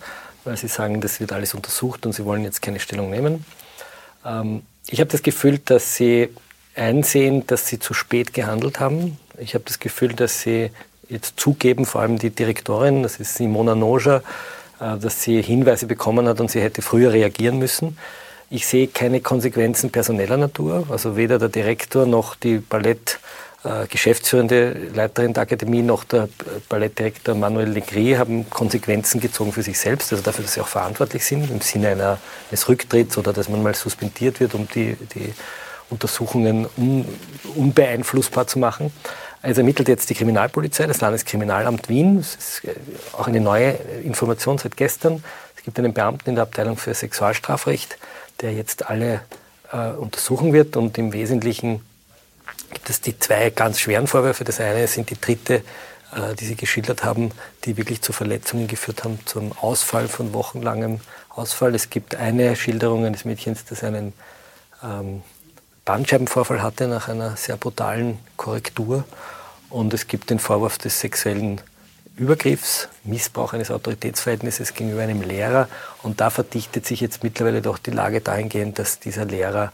weil 0.44 0.58
sie 0.58 0.68
sagen, 0.68 1.02
das 1.02 1.20
wird 1.20 1.32
alles 1.32 1.54
untersucht 1.54 2.06
und 2.06 2.14
sie 2.14 2.26
wollen 2.26 2.44
jetzt 2.44 2.62
keine 2.62 2.80
Stellung 2.80 3.10
nehmen. 3.10 3.46
Ähm, 4.26 4.64
ich 4.88 5.00
habe 5.00 5.10
das 5.10 5.24
Gefühl, 5.24 5.60
dass 5.60 5.96
sie 5.96 6.30
einsehen, 6.76 7.46
dass 7.48 7.68
sie 7.68 7.80
zu 7.80 7.94
spät 7.94 8.34
gehandelt 8.34 8.80
haben. 8.80 9.18
Ich 9.38 9.54
habe 9.54 9.64
das 9.66 9.80
Gefühl, 9.80 10.14
dass 10.14 10.42
sie 10.42 10.72
jetzt 11.14 11.40
zugeben, 11.40 11.86
vor 11.86 12.02
allem 12.02 12.20
die 12.20 12.30
Direktorin, 12.30 13.04
das 13.04 13.18
ist 13.18 13.36
Simona 13.36 13.76
Noja, 13.76 14.18
äh, 14.80 14.98
dass 14.98 15.24
sie 15.24 15.42
Hinweise 15.42 15.88
bekommen 15.88 16.28
hat 16.28 16.42
und 16.42 16.52
sie 16.52 16.62
hätte 16.62 16.82
früher 16.82 17.14
reagieren 17.14 17.58
müssen. 17.60 17.98
Ich 18.50 18.68
sehe 18.68 18.88
keine 18.88 19.22
Konsequenzen 19.22 19.90
personeller 19.90 20.38
Natur, 20.38 20.86
also 20.90 21.16
weder 21.16 21.40
der 21.40 21.50
Direktor 21.50 22.06
noch 22.06 22.36
die 22.36 22.58
Ballett 22.58 23.20
geschäftsführende 23.90 24.90
Leiterin 24.94 25.34
der 25.34 25.44
Akademie 25.44 25.82
noch 25.82 26.04
der 26.04 26.28
Ballettdirektor 26.68 27.34
Manuel 27.34 27.70
Legri 27.70 28.12
haben 28.12 28.50
Konsequenzen 28.50 29.22
gezogen 29.22 29.54
für 29.54 29.64
sich 29.64 29.80
selbst, 29.80 30.12
also 30.12 30.22
dafür, 30.22 30.44
dass 30.44 30.56
sie 30.56 30.62
auch 30.62 30.68
verantwortlich 30.68 31.24
sind 31.24 31.50
im 31.50 31.62
Sinne 31.62 31.90
einer, 31.90 32.18
eines 32.52 32.68
Rücktritts 32.68 33.18
oder 33.18 33.32
dass 33.32 33.48
man 33.48 33.64
mal 33.64 33.74
suspendiert 33.74 34.42
wird, 34.42 34.54
um 34.54 34.68
die, 34.76 34.98
die 35.16 35.34
Untersuchungen 35.90 36.68
un, 36.78 37.06
unbeeinflussbar 37.56 38.48
zu 38.48 38.60
machen. 38.60 38.92
Also 39.44 39.60
ermittelt 39.60 39.90
jetzt 39.90 40.10
die 40.10 40.16
Kriminalpolizei, 40.16 40.88
das 40.88 41.02
Landeskriminalamt 41.02 41.90
Wien. 41.90 42.18
Das 42.18 42.36
ist 42.36 42.64
äh, 42.64 42.74
auch 43.12 43.28
eine 43.28 43.42
neue 43.42 43.72
Information 44.04 44.58
seit 44.58 44.78
gestern. 44.78 45.22
Es 45.58 45.64
gibt 45.64 45.78
einen 45.78 45.94
Beamten 45.94 46.30
in 46.30 46.36
der 46.36 46.44
Abteilung 46.44 46.78
für 46.78 46.94
Sexualstrafrecht, 46.94 47.98
der 48.40 48.54
jetzt 48.54 48.90
alle 48.90 49.20
äh, 49.72 49.90
untersuchen 49.90 50.54
wird 50.54 50.78
und 50.78 50.98
im 50.98 51.12
Wesentlichen 51.12 51.82
gibt 52.72 52.90
es 52.90 53.02
die 53.02 53.20
zwei 53.20 53.50
ganz 53.50 53.82
schweren 53.82 54.08
Vorwürfe. 54.08 54.46
Das 54.46 54.62
eine 54.62 54.88
sind 54.88 55.10
die 55.10 55.20
dritte, 55.20 55.56
äh, 56.16 56.36
die 56.40 56.46
Sie 56.46 56.56
geschildert 56.56 57.04
haben, 57.04 57.32
die 57.66 57.76
wirklich 57.76 58.02
zu 58.02 58.14
Verletzungen 58.14 58.68
geführt 58.68 59.04
haben, 59.04 59.20
zum 59.26 59.52
Ausfall 59.58 60.08
von 60.08 60.34
wochenlangem 60.34 61.02
Ausfall. 61.28 61.76
Es 61.76 61.90
gibt 61.90 62.16
eine 62.16 62.56
Schilderung 62.56 63.06
eines 63.06 63.26
Mädchens, 63.26 63.66
das 63.66 63.84
einen 63.84 64.14
ähm, 64.82 65.22
Bandscheibenvorfall 65.86 66.62
hatte 66.62 66.88
nach 66.88 67.10
einer 67.10 67.36
sehr 67.36 67.58
brutalen 67.58 68.20
Korrektur. 68.38 69.04
Und 69.70 69.94
es 69.94 70.08
gibt 70.08 70.30
den 70.30 70.40
Vorwurf 70.40 70.78
des 70.78 71.00
sexuellen 71.00 71.60
Übergriffs, 72.16 72.88
Missbrauch 73.04 73.54
eines 73.54 73.72
Autoritätsverhältnisses 73.72 74.74
gegenüber 74.76 75.02
einem 75.02 75.22
Lehrer. 75.22 75.68
Und 76.04 76.22
da 76.22 76.30
verdichtet 76.30 76.86
sich 76.86 77.02
jetzt 77.02 77.24
mittlerweile 77.24 77.62
doch 77.62 77.80
die 77.80 77.92
Lage 77.92 78.22
dahingehend, 78.22 78.80
dass 78.80 79.00
dieser 79.00 79.26
Lehrer 79.26 79.74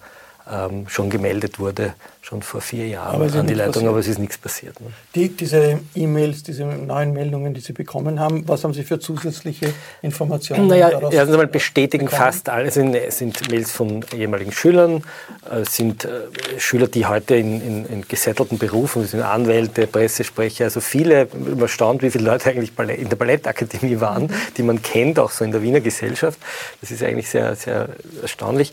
ähm, 0.50 0.88
schon 0.88 1.10
gemeldet 1.10 1.60
wurde, 1.60 1.94
schon 2.30 2.44
vor 2.44 2.62
vier 2.62 2.88
Jahren 2.88 3.22
an 3.22 3.48
die 3.48 3.56
Leitung, 3.56 3.74
passiert. 3.74 3.90
aber 3.90 4.00
es 4.00 4.08
ist 4.08 4.20
nichts 4.20 4.38
passiert. 4.38 4.80
Ne? 4.82 4.88
Die, 5.16 5.30
diese 5.30 5.80
E-Mails, 5.96 6.44
diese 6.44 6.64
neuen 6.64 7.12
Meldungen, 7.12 7.56
die 7.56 7.60
Sie 7.60 7.74
bekommen 7.74 8.20
haben, 8.20 8.48
was 8.48 8.64
haben 8.64 8.74
Sie 8.74 8.84
für 8.84 9.00
zusätzliche 9.00 9.74
Informationen? 10.04 10.68
Naja, 10.68 10.92
erstens 10.92 11.32
einmal 11.32 11.48
bestätigen 11.48 12.06
bekommen? 12.06 12.22
fast 12.22 12.50
alle, 12.50 12.70
sind, 12.70 12.96
sind 13.10 13.50
Mails 13.50 13.72
von 13.72 14.06
ehemaligen 14.16 14.52
Schülern, 14.52 15.04
sind 15.68 16.06
äh, 16.06 16.60
Schüler, 16.60 16.88
die 16.88 17.08
heute 17.08 17.36
in, 17.36 17.62
in, 17.62 17.86
in 17.88 18.08
gesettelten 18.08 18.60
Berufen 18.60 19.08
sind, 19.08 19.22
Anwälte, 19.24 19.88
Pressesprecher, 19.88 20.66
also 20.66 20.82
viele, 20.82 21.24
überstaunt, 21.34 22.04
wie 22.04 22.12
viele 22.12 22.26
Leute 22.26 22.52
eigentlich 22.52 22.72
in 22.78 23.10
der 23.10 23.16
Ballettakademie 23.16 24.00
waren, 24.00 24.32
die 24.56 24.62
man 24.62 24.84
kennt, 24.84 25.18
auch 25.18 25.32
so 25.32 25.44
in 25.44 25.52
der 25.52 25.64
Wiener 25.64 25.80
Gesellschaft. 25.80 26.38
Das 26.80 26.92
ist 26.92 27.02
eigentlich 27.02 27.30
sehr, 27.30 27.56
sehr 27.56 27.90
erstaunlich. 28.22 28.72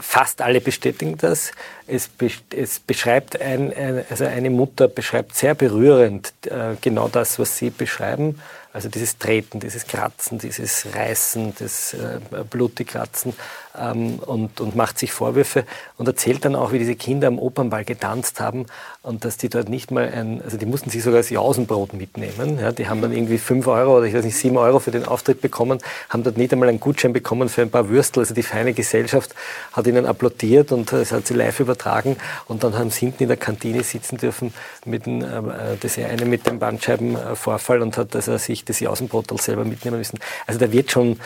Fast 0.00 0.42
alle 0.42 0.60
bestätigen 0.60 1.16
das. 1.18 1.50
Es, 1.86 2.10
es 2.54 2.78
beschreibt 2.98 3.40
ein, 3.40 3.72
ein, 3.72 4.04
also 4.10 4.24
eine 4.24 4.50
Mutter 4.50 4.88
beschreibt 4.88 5.36
sehr 5.36 5.54
berührend 5.54 6.32
äh, 6.46 6.74
genau 6.80 7.06
das, 7.06 7.38
was 7.38 7.56
Sie 7.56 7.70
beschreiben. 7.70 8.40
Also 8.78 8.88
dieses 8.88 9.18
Treten, 9.18 9.58
dieses 9.58 9.88
Kratzen, 9.88 10.38
dieses 10.38 10.86
Reißen, 10.94 11.52
das 11.58 11.94
äh, 11.94 12.20
Blutigkratzen 12.48 13.34
ähm, 13.76 14.20
und, 14.20 14.60
und 14.60 14.76
macht 14.76 15.00
sich 15.00 15.10
Vorwürfe 15.10 15.64
und 15.96 16.06
erzählt 16.06 16.44
dann 16.44 16.54
auch, 16.54 16.70
wie 16.70 16.78
diese 16.78 16.94
Kinder 16.94 17.26
am 17.26 17.40
Opernball 17.40 17.84
getanzt 17.84 18.38
haben 18.38 18.66
und 19.02 19.24
dass 19.24 19.36
die 19.36 19.48
dort 19.48 19.68
nicht 19.68 19.90
mal 19.90 20.08
ein, 20.08 20.40
also 20.44 20.56
die 20.56 20.64
mussten 20.64 20.90
sich 20.90 21.02
sogar 21.02 21.18
das 21.18 21.30
Jausenbrot 21.30 21.92
mitnehmen. 21.92 22.60
Ja, 22.60 22.70
die 22.70 22.88
haben 22.88 23.02
dann 23.02 23.10
irgendwie 23.10 23.38
fünf 23.38 23.66
Euro 23.66 23.96
oder 23.96 24.06
ich 24.06 24.14
weiß 24.14 24.24
nicht, 24.24 24.36
sieben 24.36 24.56
Euro 24.56 24.78
für 24.78 24.92
den 24.92 25.04
Auftritt 25.04 25.40
bekommen, 25.40 25.80
haben 26.08 26.22
dort 26.22 26.36
nicht 26.36 26.52
einmal 26.52 26.68
einen 26.68 26.78
Gutschein 26.78 27.12
bekommen 27.12 27.48
für 27.48 27.62
ein 27.62 27.70
paar 27.70 27.88
Würstel. 27.88 28.20
Also 28.20 28.32
die 28.32 28.44
feine 28.44 28.74
Gesellschaft 28.74 29.34
hat 29.72 29.88
ihnen 29.88 30.06
applaudiert 30.06 30.70
und 30.70 30.92
es 30.92 31.10
hat 31.10 31.26
sie 31.26 31.34
live 31.34 31.58
übertragen 31.58 32.16
und 32.46 32.62
dann 32.62 32.78
haben 32.78 32.90
sie 32.90 33.00
hinten 33.00 33.24
in 33.24 33.28
der 33.28 33.38
Kantine 33.38 33.82
sitzen 33.82 34.18
dürfen 34.18 34.54
mit 34.84 35.06
dem, 35.06 35.22
äh, 35.22 35.76
das 35.80 35.98
eine 35.98 36.26
mit 36.26 36.46
dem 36.46 36.60
Bandscheibenvorfall 36.60 37.82
und 37.82 37.96
hat 37.96 38.14
also 38.14 38.36
sich 38.38 38.64
das 38.68 38.80
Jausenbrot 38.80 39.40
selber 39.40 39.64
mitnehmen 39.64 39.98
müssen. 39.98 40.18
Also 40.46 40.58
da 40.58 40.70
wird 40.72 40.90
schon 40.90 41.18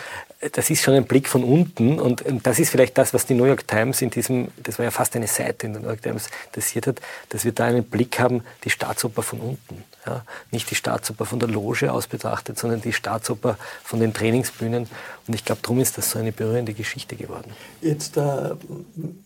das 0.50 0.70
ist 0.70 0.82
schon 0.82 0.94
ein 0.94 1.04
Blick 1.04 1.28
von 1.28 1.44
unten 1.44 2.00
und, 2.00 2.25
das 2.42 2.58
ist 2.58 2.70
vielleicht 2.70 2.99
das, 2.99 3.14
was 3.14 3.26
die 3.26 3.34
New 3.34 3.44
York 3.44 3.68
Times 3.68 4.02
in 4.02 4.11
diesem, 4.11 4.49
das 4.61 4.78
war 4.78 4.84
ja 4.84 4.90
fast 4.90 5.14
eine 5.14 5.28
Seite 5.28 5.66
in 5.66 5.75
der 5.75 5.82
New 5.82 5.88
York 5.88 6.02
Times, 6.02 6.28
interessiert 6.46 6.88
hat, 6.88 7.00
dass 7.28 7.44
wir 7.44 7.52
da 7.52 7.66
einen 7.66 7.84
Blick 7.84 8.18
haben, 8.18 8.42
die 8.64 8.70
Staatsoper 8.70 9.22
von 9.22 9.38
unten. 9.38 9.84
Ja? 10.04 10.25
Nicht 10.50 10.68
die 10.70 10.75
Staatsoper 10.75 11.26
von 11.26 11.38
der 11.38 11.49
Loge 11.49 11.92
aus 11.92 12.08
betrachtet, 12.08 12.58
sondern 12.58 12.80
die 12.80 12.92
Staatsoper 12.92 13.56
von 13.84 14.00
den 14.00 14.12
Trainingsbühnen. 14.12 14.88
Und 15.28 15.34
ich 15.34 15.44
glaube, 15.44 15.62
darum 15.62 15.78
ist 15.78 15.96
das 15.96 16.11
so 16.11 16.18
eine 16.18 16.32
berührende 16.32 16.75
Geschichte 16.75 17.14
geworden. 17.14 17.52
Jetzt 17.80 18.16
äh, 18.16 18.50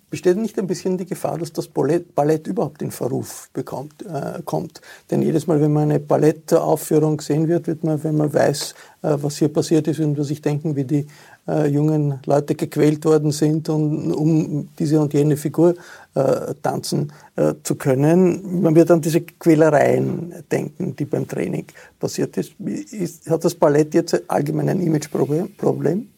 besteht 0.08 0.36
nicht 0.36 0.58
ein 0.58 0.66
bisschen 0.66 0.98
die 0.98 1.04
Gefahr, 1.04 1.38
dass 1.38 1.52
das 1.52 1.66
Ballett, 1.66 2.14
Ballett 2.14 2.46
überhaupt 2.46 2.80
in 2.82 2.90
Verruf 2.90 3.50
bekommt, 3.52 4.04
äh, 4.06 4.40
kommt. 4.44 4.80
Denn 5.10 5.22
jedes 5.22 5.46
Mal, 5.46 5.60
wenn 5.60 5.72
man 5.72 5.90
eine 5.90 6.00
Ballettaufführung 6.00 7.20
sehen 7.20 7.48
wird, 7.48 7.66
wird 7.66 7.82
man, 7.82 8.02
wenn 8.04 8.16
man 8.16 8.32
weiß, 8.32 8.74
äh, 9.02 9.16
was 9.20 9.38
hier 9.38 9.48
passiert 9.48 9.88
ist, 9.88 9.98
und 10.00 10.22
sich 10.22 10.40
denken, 10.40 10.76
wie 10.76 10.84
die 10.84 11.06
äh, 11.48 11.66
jungen 11.66 12.20
Leute 12.24 12.54
gequält 12.54 13.04
worden 13.04 13.32
sind, 13.32 13.68
und, 13.68 14.12
um 14.12 14.68
diese 14.78 15.00
und 15.00 15.12
jene 15.12 15.36
Figur 15.36 15.74
äh, 16.14 16.54
tanzen 16.62 17.12
äh, 17.34 17.54
zu 17.64 17.74
können. 17.74 18.62
Man 18.62 18.76
wird 18.76 18.90
an 18.92 19.00
diese 19.00 19.22
Quälereien 19.22 20.34
denken, 20.50 20.94
die 20.94 21.04
beim 21.04 21.26
Training 21.26 21.66
passiert 21.98 22.36
ist. 22.36 22.52
ist 22.60 23.28
hat 23.28 23.44
das 23.44 23.54
Ballett 23.54 23.92
jetzt 23.94 24.22
allgemein 24.28 24.68
ein 24.68 24.80
Imageproblem? 24.80 26.08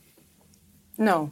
No. 0.99 1.31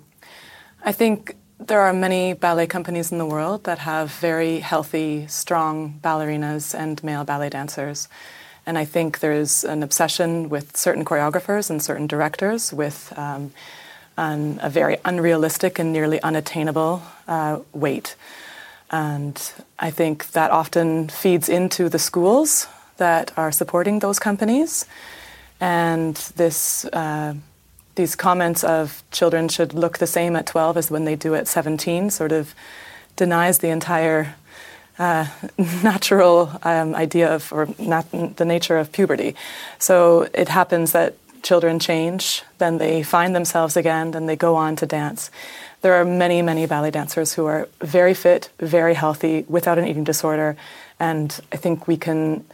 I 0.89 0.93
think 0.93 1.35
there 1.59 1.81
are 1.81 1.93
many 1.93 2.33
ballet 2.33 2.67
companies 2.67 3.11
in 3.11 3.19
the 3.19 3.27
world 3.27 3.65
that 3.65 3.79
have 3.79 4.11
very 4.13 4.61
healthy, 4.61 5.27
strong 5.27 5.99
ballerinas 6.03 6.75
and 6.75 7.03
male 7.03 7.25
ballet 7.25 7.49
dancers. 7.51 8.09
And 8.67 8.77
I 8.77 8.85
think 8.85 9.21
there's 9.21 9.65
an 9.65 9.83
obsession 9.83 10.49
with 10.49 10.77
certain 10.77 11.05
choreographers 11.05 11.71
and 11.71 11.83
certain 11.83 12.07
directors 12.07 12.73
with 12.73 13.13
um, 13.17 13.53
an, 14.17 14.59
a 14.63 14.69
very 14.69 14.99
unrealistic 15.05 15.79
and 15.79 15.93
nearly 15.93 16.21
unattainable 16.23 17.03
uh, 17.29 17.61
weight. 17.73 18.17
And 18.91 19.41
I 19.79 19.91
think 19.91 20.33
that 20.33 20.51
often 20.51 21.09
feeds 21.09 21.49
into 21.49 21.89
the 21.89 21.99
schools 21.99 22.67
that 22.97 23.33
are 23.37 23.53
supporting 23.53 24.01
those 24.01 24.19
companies. 24.19 24.87
And 25.61 26.17
this, 26.37 26.85
uh, 26.87 27.35
these 27.97 28.15
comments 28.15 28.63
of 28.63 29.03
children 29.11 29.49
should 29.49 29.75
look 29.75 29.99
the 29.99 30.07
same 30.07 30.37
at 30.37 30.47
12 30.47 30.77
as 30.77 30.91
when 30.91 31.05
they 31.05 31.17
do 31.17 31.35
at 31.35 31.49
17 31.49 32.11
sort 32.11 32.33
of 32.33 32.55
denies 33.17 33.59
the 33.59 33.69
entire 33.69 34.35
uh, 34.99 35.27
natural 35.83 36.53
um, 36.63 36.95
idea 36.95 37.35
of, 37.35 37.53
or 37.53 37.69
nat- 37.79 38.37
the 38.37 38.45
nature 38.45 38.79
of 38.79 38.93
puberty. 38.93 39.35
So 39.79 40.29
it 40.33 40.49
happens 40.49 40.93
that 40.93 41.17
children 41.43 41.79
change, 41.79 42.43
then 42.59 42.79
they 42.79 43.03
find 43.03 43.35
themselves 43.35 43.77
again, 43.77 44.11
then 44.11 44.27
they 44.27 44.37
go 44.37 44.57
on 44.57 44.77
to 44.77 44.87
dance. 44.87 45.31
There 45.81 45.95
are 45.95 46.05
many, 46.05 46.43
many 46.43 46.67
ballet 46.67 46.91
dancers 46.91 47.35
who 47.35 47.47
are 47.47 47.69
very 47.81 48.15
fit, 48.15 48.51
very 48.59 48.95
healthy, 48.95 49.45
without 49.49 49.79
an 49.79 49.87
eating 49.87 50.05
disorder, 50.05 50.57
and 50.99 51.39
I 51.53 51.57
think 51.57 51.87
we 51.87 51.97
can 51.97 52.45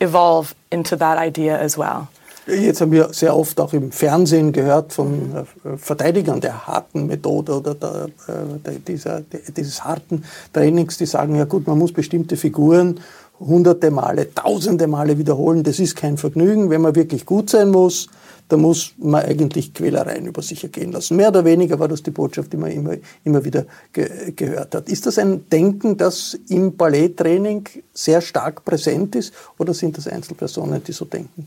evolve 0.00 0.54
into 0.72 0.96
that 0.96 1.18
idea 1.18 1.58
as 1.58 1.76
well. 1.76 2.10
Jetzt 2.46 2.80
haben 2.80 2.92
wir 2.92 3.12
sehr 3.12 3.36
oft 3.36 3.60
auch 3.60 3.72
im 3.72 3.92
Fernsehen 3.92 4.52
gehört 4.52 4.92
von 4.92 5.46
äh, 5.64 5.76
Verteidigern 5.76 6.40
der 6.40 6.66
harten 6.66 7.06
Methode 7.06 7.54
oder 7.54 7.74
der, 7.74 8.08
äh, 8.28 8.58
der, 8.64 8.72
dieser, 8.74 9.22
dieses 9.56 9.84
harten 9.84 10.24
Trainings, 10.52 10.96
die 10.96 11.06
sagen, 11.06 11.36
ja 11.36 11.44
gut, 11.44 11.66
man 11.66 11.78
muss 11.78 11.92
bestimmte 11.92 12.36
Figuren 12.36 13.00
hunderte 13.38 13.90
Male, 13.90 14.34
tausende 14.34 14.86
Male 14.86 15.18
wiederholen. 15.18 15.62
Das 15.62 15.78
ist 15.78 15.96
kein 15.96 16.16
Vergnügen. 16.16 16.70
Wenn 16.70 16.82
man 16.82 16.94
wirklich 16.94 17.24
gut 17.26 17.50
sein 17.50 17.70
muss, 17.70 18.08
dann 18.48 18.60
muss 18.60 18.94
man 18.98 19.24
eigentlich 19.24 19.72
Quälereien 19.72 20.26
über 20.26 20.42
sich 20.42 20.62
ergehen 20.64 20.92
lassen. 20.92 21.16
Mehr 21.16 21.28
oder 21.28 21.44
weniger 21.44 21.78
war 21.78 21.88
das 21.88 22.02
die 22.02 22.10
Botschaft, 22.10 22.52
die 22.52 22.56
man 22.56 22.70
immer, 22.70 22.94
immer 23.24 23.44
wieder 23.44 23.64
ge 23.92 24.32
gehört 24.34 24.74
hat. 24.74 24.88
Ist 24.88 25.06
das 25.06 25.18
ein 25.18 25.48
Denken, 25.50 25.96
das 25.96 26.36
im 26.48 26.76
Balletttraining 26.76 27.68
sehr 27.94 28.20
stark 28.20 28.64
präsent 28.64 29.14
ist 29.14 29.32
oder 29.58 29.72
sind 29.72 29.96
das 29.96 30.08
Einzelpersonen, 30.08 30.82
die 30.82 30.92
so 30.92 31.04
denken? 31.04 31.46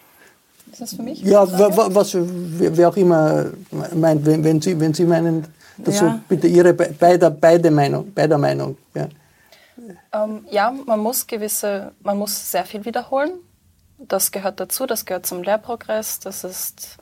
Ist 0.71 0.81
das 0.81 0.93
für 0.93 1.03
mich? 1.03 1.21
Ja, 1.21 1.45
was, 1.51 2.15
wer 2.15 2.89
auch 2.89 2.97
immer 2.97 3.45
meint, 3.93 4.25
wenn, 4.25 4.43
wenn, 4.43 4.61
Sie, 4.61 4.79
wenn 4.79 4.93
Sie 4.93 5.05
meinen, 5.05 5.45
dazu 5.77 6.05
ja. 6.05 6.21
bitte 6.27 6.47
Ihre 6.47 6.73
beide, 6.73 7.29
beide 7.29 7.71
Meinung, 7.71 8.13
beider 8.13 8.37
Meinung. 8.37 8.77
Ja. 8.93 9.07
Ähm, 10.13 10.45
ja, 10.49 10.73
man 10.85 10.99
muss 10.99 11.27
gewisse, 11.27 11.91
man 12.01 12.17
muss 12.17 12.51
sehr 12.51 12.65
viel 12.65 12.85
wiederholen. 12.85 13.31
Das 13.97 14.31
gehört 14.31 14.59
dazu, 14.59 14.85
das 14.85 15.05
gehört 15.05 15.25
zum 15.25 15.43
Lehrprogress, 15.43 16.19
das 16.19 16.43
ist, 16.43 16.97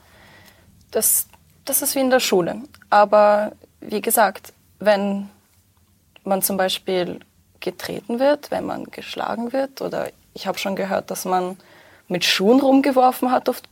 das, 0.90 1.26
das 1.64 1.82
ist 1.82 1.94
wie 1.94 2.00
in 2.00 2.10
der 2.10 2.20
Schule. 2.20 2.56
Aber 2.90 3.52
wie 3.80 4.00
gesagt, 4.02 4.52
wenn 4.80 5.30
man 6.24 6.42
zum 6.42 6.56
Beispiel 6.56 7.20
getreten 7.60 8.18
wird, 8.18 8.50
wenn 8.50 8.66
man 8.66 8.84
geschlagen 8.84 9.52
wird, 9.52 9.80
oder 9.80 10.08
ich 10.34 10.46
habe 10.46 10.58
schon 10.58 10.76
gehört, 10.76 11.10
dass 11.10 11.24
man 11.24 11.56
mit 12.10 12.24
Schuhen 12.24 12.60
rumgeworfen 12.60 13.30
hat 13.30 13.48
auf 13.48 13.62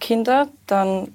Kinder, 0.00 0.48
dann 0.66 1.14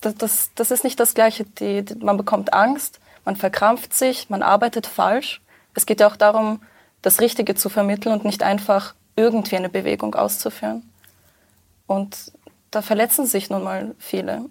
das, 0.00 0.14
das, 0.16 0.50
das 0.54 0.70
ist 0.70 0.84
nicht 0.84 1.00
das 1.00 1.14
Gleiche. 1.14 1.44
Die, 1.44 1.84
die, 1.84 1.94
man 1.94 2.16
bekommt 2.16 2.52
Angst, 2.52 3.00
man 3.24 3.36
verkrampft 3.36 3.94
sich, 3.94 4.28
man 4.28 4.42
arbeitet 4.42 4.86
falsch. 4.86 5.40
Es 5.74 5.86
geht 5.86 6.00
ja 6.00 6.08
auch 6.08 6.16
darum, 6.16 6.60
das 7.02 7.20
Richtige 7.20 7.54
zu 7.54 7.68
vermitteln 7.68 8.12
und 8.12 8.24
nicht 8.24 8.42
einfach 8.42 8.94
irgendwie 9.16 9.56
eine 9.56 9.68
Bewegung 9.68 10.14
auszuführen. 10.14 10.82
Und 11.86 12.32
da 12.70 12.82
verletzen 12.82 13.26
sich 13.26 13.48
nun 13.48 13.62
mal 13.62 13.94
viele. 13.98 14.46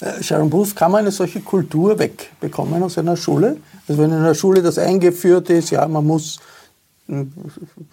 Äh, 0.00 0.22
Sharon 0.22 0.48
Booth, 0.48 0.74
kann 0.74 0.90
man 0.90 1.00
eine 1.00 1.10
solche 1.10 1.40
Kultur 1.40 1.98
wegbekommen 1.98 2.82
aus 2.82 2.96
einer 2.96 3.16
Schule? 3.16 3.58
Also 3.86 4.00
wenn 4.00 4.10
in 4.10 4.18
einer 4.18 4.34
Schule 4.34 4.62
das 4.62 4.78
eingeführt 4.78 5.50
ist, 5.50 5.70
ja, 5.70 5.86
man 5.86 6.06
muss 6.06 6.40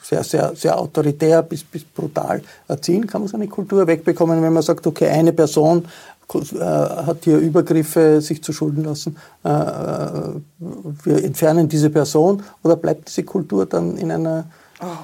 sehr, 0.02 0.24
sehr, 0.24 0.56
sehr 0.56 0.78
autoritär 0.80 1.43
bis, 1.43 1.63
bis 1.63 1.84
brutal 1.84 2.41
erziehen, 2.67 3.08
kann 3.08 3.21
man 3.21 3.28
so 3.28 3.36
eine 3.38 3.47
Kultur 3.47 3.86
wegbekommen, 3.86 4.41
wenn 4.41 4.54
man 4.54 4.63
sagt, 4.63 4.88
okay, 4.88 5.10
eine 5.10 5.34
Person 5.34 5.86
äh, 6.34 6.60
hat 6.60 7.26
hier 7.26 7.38
Übergriffe 7.38 8.21
sich 8.21 8.41
zu 8.41 8.54
schulden 8.54 8.86
lassen, 8.86 9.17
äh, 9.43 9.50
äh, 9.50 10.39
wir 11.04 11.24
entfernen 11.24 11.67
diese 11.67 11.89
Person 11.89 12.41
oder 12.63 12.78
bleibt 12.78 13.10
diese 13.10 13.24
Kultur 13.24 13.65
dann 13.65 13.97
in 13.97 14.12
einer 14.12 14.45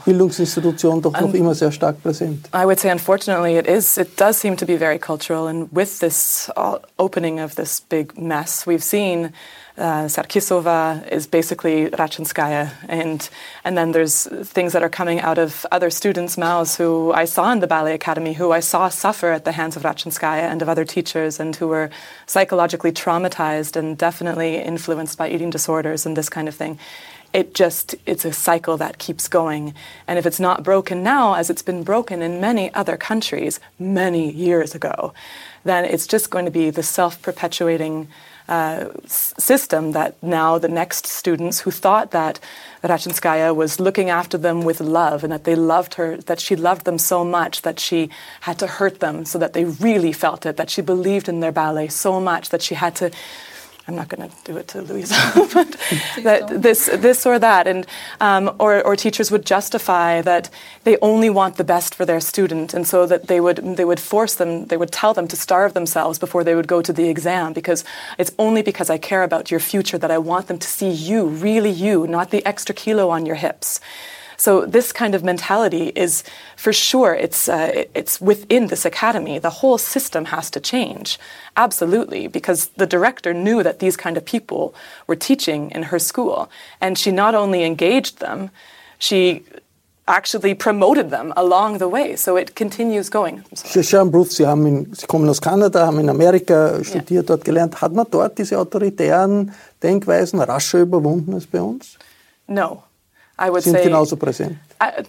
Bildungsinstitution 0.05 1.01
doch 1.01 1.13
noch 1.19 1.33
immer 1.33 1.53
sehr 1.53 1.71
stark 1.71 2.01
präsent. 2.01 2.49
I 2.53 2.65
would 2.65 2.79
say 2.79 2.89
unfortunately 2.89 3.57
it 3.57 3.67
is 3.67 3.97
it 3.97 4.19
does 4.19 4.37
seem 4.37 4.57
to 4.57 4.65
be 4.65 4.77
very 4.77 4.99
cultural 4.99 5.47
and 5.47 5.69
with 5.71 5.99
this 5.99 6.49
opening 6.97 7.39
of 7.39 7.55
this 7.55 7.81
big 7.81 8.17
mess 8.17 8.65
we've 8.65 8.83
seen 8.83 9.33
uh, 9.77 10.05
Sarkisova 10.07 11.07
is 11.11 11.27
basically 11.27 11.89
Rachinskaya, 11.91 12.71
and 12.87 13.29
and 13.63 13.77
then 13.77 13.91
there's 13.91 14.27
things 14.49 14.73
that 14.73 14.81
are 14.81 14.89
coming 14.89 15.19
out 15.19 15.37
of 15.37 15.65
other 15.71 15.91
students' 15.91 16.37
mouths 16.37 16.75
who 16.77 17.13
I 17.13 17.25
saw 17.25 17.51
in 17.51 17.59
the 17.59 17.67
ballet 17.67 17.93
academy, 17.93 18.33
who 18.33 18.51
I 18.51 18.59
saw 18.59 18.89
suffer 18.89 19.31
at 19.31 19.45
the 19.45 19.51
hands 19.51 19.75
of 19.75 19.83
Rachinskaya 19.83 20.49
and 20.49 20.61
of 20.63 20.69
other 20.69 20.83
teachers, 20.83 21.39
and 21.39 21.55
who 21.55 21.67
were 21.67 21.91
psychologically 22.25 22.91
traumatized 22.91 23.75
and 23.75 23.97
definitely 23.97 24.55
influenced 24.55 25.17
by 25.17 25.29
eating 25.29 25.51
disorders 25.51 26.05
and 26.07 26.17
this 26.17 26.29
kind 26.29 26.47
of 26.47 26.55
thing 26.55 26.79
it 27.33 27.53
just 27.53 27.95
it's 28.05 28.25
a 28.25 28.33
cycle 28.33 28.77
that 28.77 28.97
keeps 28.97 29.27
going. 29.27 29.73
And 30.07 30.17
if 30.17 30.25
it's 30.25 30.39
not 30.39 30.63
broken 30.63 31.03
now 31.03 31.33
as 31.35 31.49
it's 31.49 31.61
been 31.61 31.83
broken 31.83 32.21
in 32.21 32.41
many 32.41 32.73
other 32.73 32.97
countries 32.97 33.59
many 33.79 34.31
years 34.31 34.73
ago 34.73 35.13
then 35.67 35.85
it's 35.85 36.07
just 36.07 36.29
going 36.29 36.45
to 36.45 36.51
be 36.51 36.69
the 36.69 36.83
self-perpetuating 36.83 38.07
uh, 38.49 38.87
system 39.05 39.91
that 39.91 40.15
now 40.23 40.57
the 40.57 40.69
next 40.69 41.05
students 41.05 41.59
who 41.59 41.71
thought 41.71 42.11
that 42.11 42.39
Rachinskaya 42.81 43.53
was 43.53 43.79
looking 43.79 44.09
after 44.09 44.37
them 44.37 44.61
with 44.61 44.79
love 44.79 45.23
and 45.23 45.33
that 45.33 45.43
they 45.43 45.55
loved 45.55 45.95
her, 45.95 46.15
that 46.15 46.39
she 46.39 46.55
loved 46.55 46.85
them 46.85 46.97
so 46.97 47.25
much 47.25 47.63
that 47.63 47.77
she 47.77 48.09
had 48.41 48.57
to 48.59 48.67
hurt 48.67 49.01
them 49.01 49.25
so 49.25 49.37
that 49.37 49.51
they 49.51 49.65
really 49.65 50.13
felt 50.13 50.45
it, 50.45 50.55
that 50.55 50.69
she 50.69 50.81
believed 50.81 51.27
in 51.27 51.41
their 51.41 51.51
ballet 51.51 51.89
so 51.89 52.21
much 52.21 52.49
that 52.49 52.61
she 52.61 52.75
had 52.75 52.95
to 52.95 53.11
I'm 53.87 53.95
not 53.95 54.09
going 54.09 54.29
to 54.29 54.35
do 54.43 54.57
it 54.57 54.67
to 54.69 54.81
Louisa, 54.81 55.15
but 55.53 55.77
that 56.23 56.61
this, 56.61 56.87
this 56.93 57.25
or 57.25 57.39
that, 57.39 57.67
and 57.67 57.87
um, 58.19 58.53
or, 58.59 58.85
or 58.85 58.97
teachers 58.97 59.31
would 59.31 59.45
justify 59.45 60.21
that 60.23 60.49
they 60.83 60.97
only 61.01 61.29
want 61.29 61.55
the 61.55 61.63
best 61.63 61.95
for 61.95 62.05
their 62.05 62.19
student, 62.19 62.73
and 62.73 62.85
so 62.85 63.05
that 63.05 63.27
they 63.27 63.39
would 63.39 63.57
they 63.77 63.85
would 63.85 63.99
force 63.99 64.35
them, 64.35 64.65
they 64.65 64.75
would 64.75 64.91
tell 64.91 65.13
them 65.13 65.27
to 65.29 65.37
starve 65.37 65.73
themselves 65.73 66.19
before 66.19 66.43
they 66.43 66.53
would 66.53 66.67
go 66.67 66.81
to 66.81 66.91
the 66.91 67.07
exam 67.07 67.53
because 67.53 67.85
it's 68.17 68.31
only 68.37 68.61
because 68.61 68.89
I 68.89 68.97
care 68.97 69.23
about 69.23 69.51
your 69.51 69.61
future 69.61 69.97
that 69.97 70.11
I 70.11 70.17
want 70.17 70.47
them 70.47 70.59
to 70.59 70.67
see 70.67 70.89
you, 70.89 71.25
really 71.25 71.71
you, 71.71 72.07
not 72.07 72.31
the 72.31 72.45
extra 72.45 72.75
kilo 72.75 73.09
on 73.09 73.25
your 73.25 73.35
hips. 73.35 73.79
So 74.37 74.65
this 74.65 74.91
kind 74.93 75.15
of 75.15 75.23
mentality 75.23 75.91
is, 75.95 76.23
for 76.55 76.71
sure, 76.71 77.13
it's 77.13 77.49
uh, 77.49 77.85
it's 77.95 78.21
within 78.21 78.67
this 78.67 78.85
academy. 78.85 79.39
The 79.39 79.61
whole 79.61 79.79
system 79.79 80.25
has 80.25 80.51
to 80.51 80.59
change, 80.59 81.17
absolutely, 81.55 82.27
because 82.27 82.69
the 82.77 82.85
director 82.85 83.33
knew 83.33 83.63
that 83.63 83.79
these 83.79 83.97
kind 83.97 84.15
of 84.15 84.23
people 84.23 84.75
were 85.07 85.15
teaching 85.15 85.71
in 85.71 85.83
her 85.83 85.99
school, 85.99 86.49
and 86.79 86.97
she 86.97 87.11
not 87.11 87.33
only 87.33 87.63
engaged 87.63 88.19
them, 88.19 88.51
she 88.99 89.43
actually 90.07 90.53
promoted 90.53 91.09
them 91.09 91.33
along 91.35 91.79
the 91.79 91.87
way. 91.87 92.15
So 92.15 92.37
it 92.37 92.55
continues 92.55 93.09
going. 93.09 93.43
Sean 93.55 94.09
Bruce, 94.09 94.37
Sie, 94.37 94.45
haben 94.45 94.65
in, 94.65 94.93
Sie 94.93 95.05
kommen 95.07 95.27
aus 95.29 95.41
Kanada, 95.41 95.85
haben 95.85 95.99
in 95.99 96.09
Amerika 96.09 96.83
studiert, 96.83 97.11
yeah. 97.11 97.21
dort 97.23 97.43
gelernt. 97.43 97.81
Hat 97.81 97.91
man 97.91 98.05
dort 98.09 98.37
diese 98.37 98.57
autoritären 98.57 99.51
Denkweisen 99.81 100.39
rascher 100.39 100.79
überwunden 100.79 101.33
als 101.33 101.45
bei 101.45 101.61
uns? 101.61 101.97
No. 102.47 102.83
I 103.39 103.49
would 103.49 103.63
say 103.63 103.83
genauso 103.83 104.15
präsent. 104.15 104.57
I, 104.81 105.05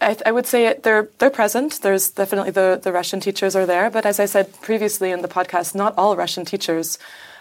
I, 0.00 0.16
I, 0.26 0.32
would 0.32 0.46
say 0.46 0.74
they're 0.82 1.08
they're 1.18 1.30
present. 1.30 1.80
There's 1.82 2.10
definitely 2.10 2.50
the, 2.50 2.80
the 2.82 2.92
Russian 2.92 3.20
teachers 3.20 3.54
are 3.54 3.66
there, 3.66 3.90
but 3.90 4.04
as 4.04 4.18
I 4.18 4.26
said 4.26 4.52
previously 4.60 5.10
in 5.10 5.22
the 5.22 5.28
podcast, 5.28 5.74
not 5.74 5.94
all 5.96 6.16
Russian 6.16 6.44
teachers, 6.44 6.98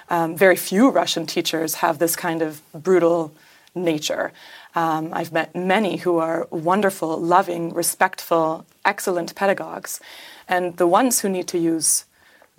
um, 0.09 0.35
very 0.37 0.55
few 0.55 0.89
Russian 0.89 1.25
teachers 1.25 1.75
have 1.75 1.97
this 1.97 2.15
kind 2.15 2.41
of 2.41 2.61
brutal 2.73 3.33
nature. 3.73 4.31
Um, 4.75 5.09
I've 5.11 5.31
met 5.31 5.55
many 5.55 5.97
who 5.97 6.17
are 6.19 6.47
wonderful, 6.51 7.17
loving, 7.17 7.73
respectful, 7.73 8.65
excellent 8.85 9.33
pedagogues, 9.33 9.99
and 10.47 10.77
the 10.77 10.87
ones 10.87 11.21
who 11.21 11.29
need 11.29 11.47
to 11.47 11.57
use 11.57 12.05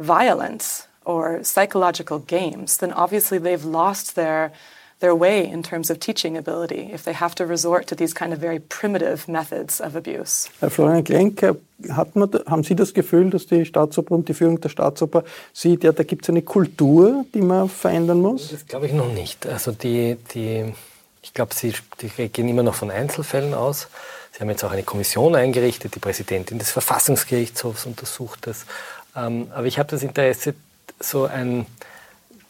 violence 0.01 0.89
or 1.05 1.43
psychological 1.45 2.19
games, 2.19 2.79
then 2.79 2.93
obviously 2.93 3.39
they've 3.39 3.65
lost 3.65 4.15
their 4.15 4.53
their 5.01 5.15
way 5.15 5.45
in 5.45 5.63
terms 5.63 5.91
of 5.91 6.01
teaching 6.01 6.37
ability 6.37 6.91
if 6.93 7.05
they 7.05 7.13
have 7.13 7.35
to 7.37 7.47
resort 7.47 7.87
to 7.87 7.95
these 7.95 8.13
kind 8.13 8.33
of 8.33 8.41
very 8.41 8.59
primitive 8.59 9.29
methods 9.29 9.81
of 9.81 9.95
abuse. 9.95 10.49
Herr 10.61 10.71
Florian 10.71 11.05
Klenk, 11.05 11.43
hat 11.91 12.17
man, 12.17 12.31
haben 12.47 12.65
Sie 12.65 12.75
das 12.75 12.93
Gefühl, 12.93 13.31
dass 13.31 13.47
die 13.47 13.65
Staatsoper 13.65 14.15
und 14.15 14.29
die 14.29 14.35
Führung 14.35 14.61
der 14.61 14.69
Staatsoper 14.69 15.25
sieht, 15.53 15.85
ja, 15.85 15.93
da 15.93 16.03
gibt 16.03 16.25
es 16.25 16.31
eine 16.31 16.43
Kultur, 16.43 17.25
die 17.35 17.41
man 17.41 17.69
verändern 17.69 18.21
muss? 18.21 18.51
Das 18.51 18.67
glaube 18.67 18.87
ich 18.87 18.93
noch 18.93 19.13
nicht. 19.13 19.47
Also 19.47 19.73
die, 19.73 20.17
die, 20.35 20.73
ich 21.23 21.35
glaube, 21.35 21.55
Sie 21.55 21.73
die 22.01 22.29
gehen 22.29 22.49
immer 22.49 22.65
noch 22.65 22.75
von 22.75 22.91
Einzelfällen 22.91 23.55
aus. 23.55 23.89
Sie 24.33 24.41
haben 24.41 24.51
jetzt 24.51 24.65
auch 24.65 24.73
eine 24.73 24.83
Kommission 24.83 25.35
eingerichtet, 25.37 25.95
die 25.95 26.01
Präsidentin 26.01 26.59
des 26.59 26.71
Verfassungsgerichtshofs 26.71 27.87
untersucht 27.87 28.47
das. 28.47 28.67
Ähm, 29.17 29.49
aber 29.55 29.67
ich 29.67 29.79
habe 29.79 29.89
das 29.91 30.03
Interesse, 30.03 30.55
so 31.01 31.27
ein, 31.27 31.67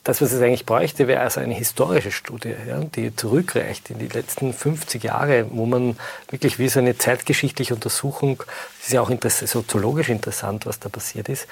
das, 0.09 0.23
was 0.23 0.33
es 0.33 0.40
eigentlich 0.40 0.64
bräuchte, 0.64 1.07
wäre 1.07 1.21
also 1.21 1.38
eine 1.38 1.53
historische 1.53 2.11
Studie, 2.11 2.55
ja, 2.66 2.81
die 2.81 3.14
zurückreicht 3.14 3.90
in 3.90 3.99
die 3.99 4.09
letzten 4.09 4.55
50 4.55 5.03
Jahre, 5.03 5.44
wo 5.51 5.66
man 5.66 5.99
wirklich 6.31 6.59
wie 6.59 6.71
so 6.71 6.79
eine 6.79 6.97
zeitgeschichtliche 6.97 7.75
Untersuchung, 7.75 8.38
das 8.79 8.87
ist 8.87 8.92
ja 8.94 9.03
auch 9.03 9.11
soziologisch 9.21 10.09
interessant, 10.09 10.64
was 10.64 10.81
da 10.81 10.88
passiert 10.88 11.29
ist, 11.29 11.47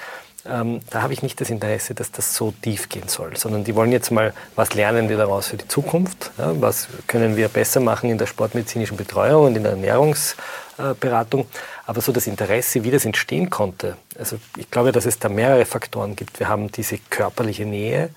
ähm, 0.47 0.79
da 0.89 1.03
habe 1.03 1.13
ich 1.13 1.21
nicht 1.21 1.39
das 1.39 1.51
Interesse, 1.51 1.93
dass 1.93 2.11
das 2.11 2.33
so 2.33 2.51
tief 2.63 2.89
gehen 2.89 3.07
soll, 3.07 3.37
sondern 3.37 3.63
die 3.63 3.75
wollen 3.75 3.91
jetzt 3.91 4.09
mal, 4.09 4.33
was 4.55 4.73
lernen 4.73 5.07
wir 5.07 5.17
daraus 5.17 5.49
für 5.49 5.57
die 5.57 5.67
Zukunft, 5.67 6.31
ja, 6.39 6.59
was 6.59 6.87
können 7.05 7.37
wir 7.37 7.49
besser 7.49 7.79
machen 7.79 8.09
in 8.09 8.17
der 8.17 8.25
sportmedizinischen 8.25 8.97
Betreuung 8.97 9.45
und 9.45 9.55
in 9.55 9.61
der 9.61 9.73
Ernährungsberatung, 9.73 11.45
aber 11.85 12.01
so 12.01 12.11
das 12.11 12.25
Interesse, 12.25 12.83
wie 12.83 12.89
das 12.89 13.05
entstehen 13.05 13.51
konnte. 13.51 13.97
Also 14.17 14.37
ich 14.57 14.71
glaube, 14.71 14.91
dass 14.91 15.05
es 15.05 15.19
da 15.19 15.29
mehrere 15.29 15.65
Faktoren 15.65 16.15
gibt. 16.15 16.39
Wir 16.39 16.47
haben 16.47 16.71
diese 16.71 16.97
körperliche 16.97 17.67
Nähe, 17.67 18.09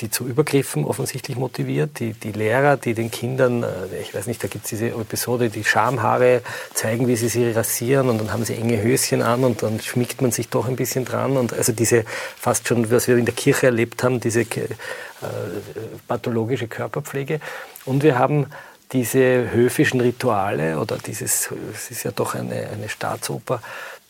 die 0.00 0.10
zu 0.10 0.26
Übergriffen 0.26 0.84
offensichtlich 0.84 1.36
motiviert. 1.36 1.98
Die, 1.98 2.12
die 2.12 2.32
Lehrer, 2.32 2.76
die 2.76 2.94
den 2.94 3.10
Kindern, 3.10 3.62
äh, 3.62 3.66
ich 4.00 4.14
weiß 4.14 4.26
nicht, 4.26 4.42
da 4.42 4.48
gibt 4.48 4.64
es 4.64 4.70
diese 4.70 4.88
Episode, 4.88 5.50
die 5.50 5.64
Schamhaare 5.64 6.42
zeigen, 6.74 7.06
wie 7.08 7.16
sie 7.16 7.28
sie 7.28 7.50
rasieren 7.50 8.08
und 8.08 8.18
dann 8.18 8.32
haben 8.32 8.44
sie 8.44 8.54
enge 8.54 8.82
Höschen 8.82 9.22
an 9.22 9.44
und 9.44 9.62
dann 9.62 9.80
schmiegt 9.80 10.22
man 10.22 10.32
sich 10.32 10.48
doch 10.48 10.68
ein 10.68 10.76
bisschen 10.76 11.04
dran. 11.04 11.36
Und 11.36 11.52
also 11.52 11.72
diese 11.72 12.04
fast 12.36 12.68
schon, 12.68 12.90
was 12.90 13.08
wir 13.08 13.16
in 13.16 13.24
der 13.24 13.34
Kirche 13.34 13.66
erlebt 13.66 14.02
haben, 14.02 14.20
diese 14.20 14.40
äh, 14.40 14.46
pathologische 16.08 16.68
Körperpflege. 16.68 17.40
Und 17.84 18.02
wir 18.02 18.18
haben 18.18 18.46
diese 18.92 19.50
höfischen 19.52 20.00
Rituale 20.00 20.78
oder 20.78 20.98
dieses, 20.98 21.50
es 21.72 21.90
ist 21.90 22.02
ja 22.02 22.10
doch 22.10 22.34
eine, 22.34 22.68
eine 22.70 22.88
Staatsoper, 22.88 23.62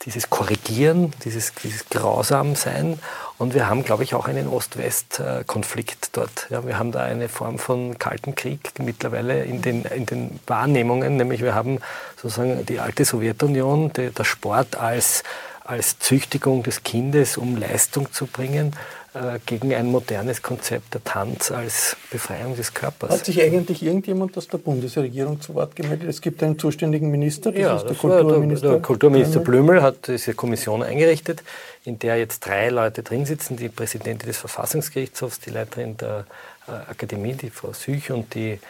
dieses 0.04 0.30
Korrigieren, 0.30 1.12
dieses, 1.24 1.52
dieses 1.54 1.88
Grausamsein. 1.88 2.98
Und 3.38 3.54
wir 3.54 3.68
haben, 3.68 3.84
glaube 3.84 4.02
ich, 4.02 4.14
auch 4.14 4.26
einen 4.26 4.48
Ost-West-Konflikt 4.48 6.10
dort. 6.12 6.46
Ja, 6.50 6.66
wir 6.66 6.78
haben 6.78 6.92
da 6.92 7.02
eine 7.02 7.28
Form 7.28 7.58
von 7.58 7.98
Kalten 7.98 8.34
Krieg 8.34 8.72
mittlerweile 8.78 9.44
in 9.44 9.62
den, 9.62 9.84
in 9.84 10.06
den 10.06 10.40
Wahrnehmungen, 10.46 11.16
nämlich 11.16 11.42
wir 11.42 11.54
haben 11.54 11.78
sozusagen 12.16 12.64
die 12.66 12.80
alte 12.80 13.04
Sowjetunion, 13.04 13.92
der 13.92 14.24
Sport 14.24 14.76
als, 14.76 15.22
als 15.64 15.98
Züchtigung 15.98 16.62
des 16.62 16.82
Kindes, 16.82 17.36
um 17.36 17.56
Leistung 17.56 18.12
zu 18.12 18.26
bringen. 18.26 18.74
Äh, 19.12 19.40
gegen 19.44 19.74
ein 19.74 19.86
modernes 19.86 20.40
Konzept 20.40 20.94
der 20.94 21.02
Tanz 21.02 21.50
als 21.50 21.96
Befreiung 22.12 22.54
des 22.54 22.72
Körpers. 22.72 23.10
Hat 23.10 23.24
sich 23.24 23.42
eigentlich 23.42 23.82
irgendjemand 23.82 24.38
aus 24.38 24.46
der 24.46 24.58
Bundesregierung 24.58 25.40
zu 25.40 25.52
Wort 25.56 25.74
gemeldet? 25.74 26.08
Es 26.08 26.20
gibt 26.20 26.40
einen 26.44 26.60
zuständigen 26.60 27.10
Minister, 27.10 27.50
das 27.50 27.60
ja, 27.60 27.76
ist 27.76 27.88
der 27.88 27.96
Kulturminister. 27.96 28.68
Der, 28.68 28.76
der 28.76 28.82
Kulturminister 28.82 29.40
Blümel 29.40 29.82
hat 29.82 30.06
diese 30.06 30.34
Kommission 30.34 30.84
eingerichtet, 30.84 31.42
in 31.84 31.98
der 31.98 32.18
jetzt 32.18 32.46
drei 32.46 32.68
Leute 32.68 33.02
drin 33.02 33.26
sitzen, 33.26 33.56
die 33.56 33.68
Präsidentin 33.68 34.28
des 34.28 34.38
Verfassungsgerichtshofs, 34.38 35.40
die 35.40 35.50
Leiterin 35.50 35.96
der 35.96 36.24
äh, 36.68 36.70
Akademie, 36.70 37.32
die 37.32 37.50
Frau 37.50 37.72
Süch 37.72 38.12
und 38.12 38.32
die 38.36 38.60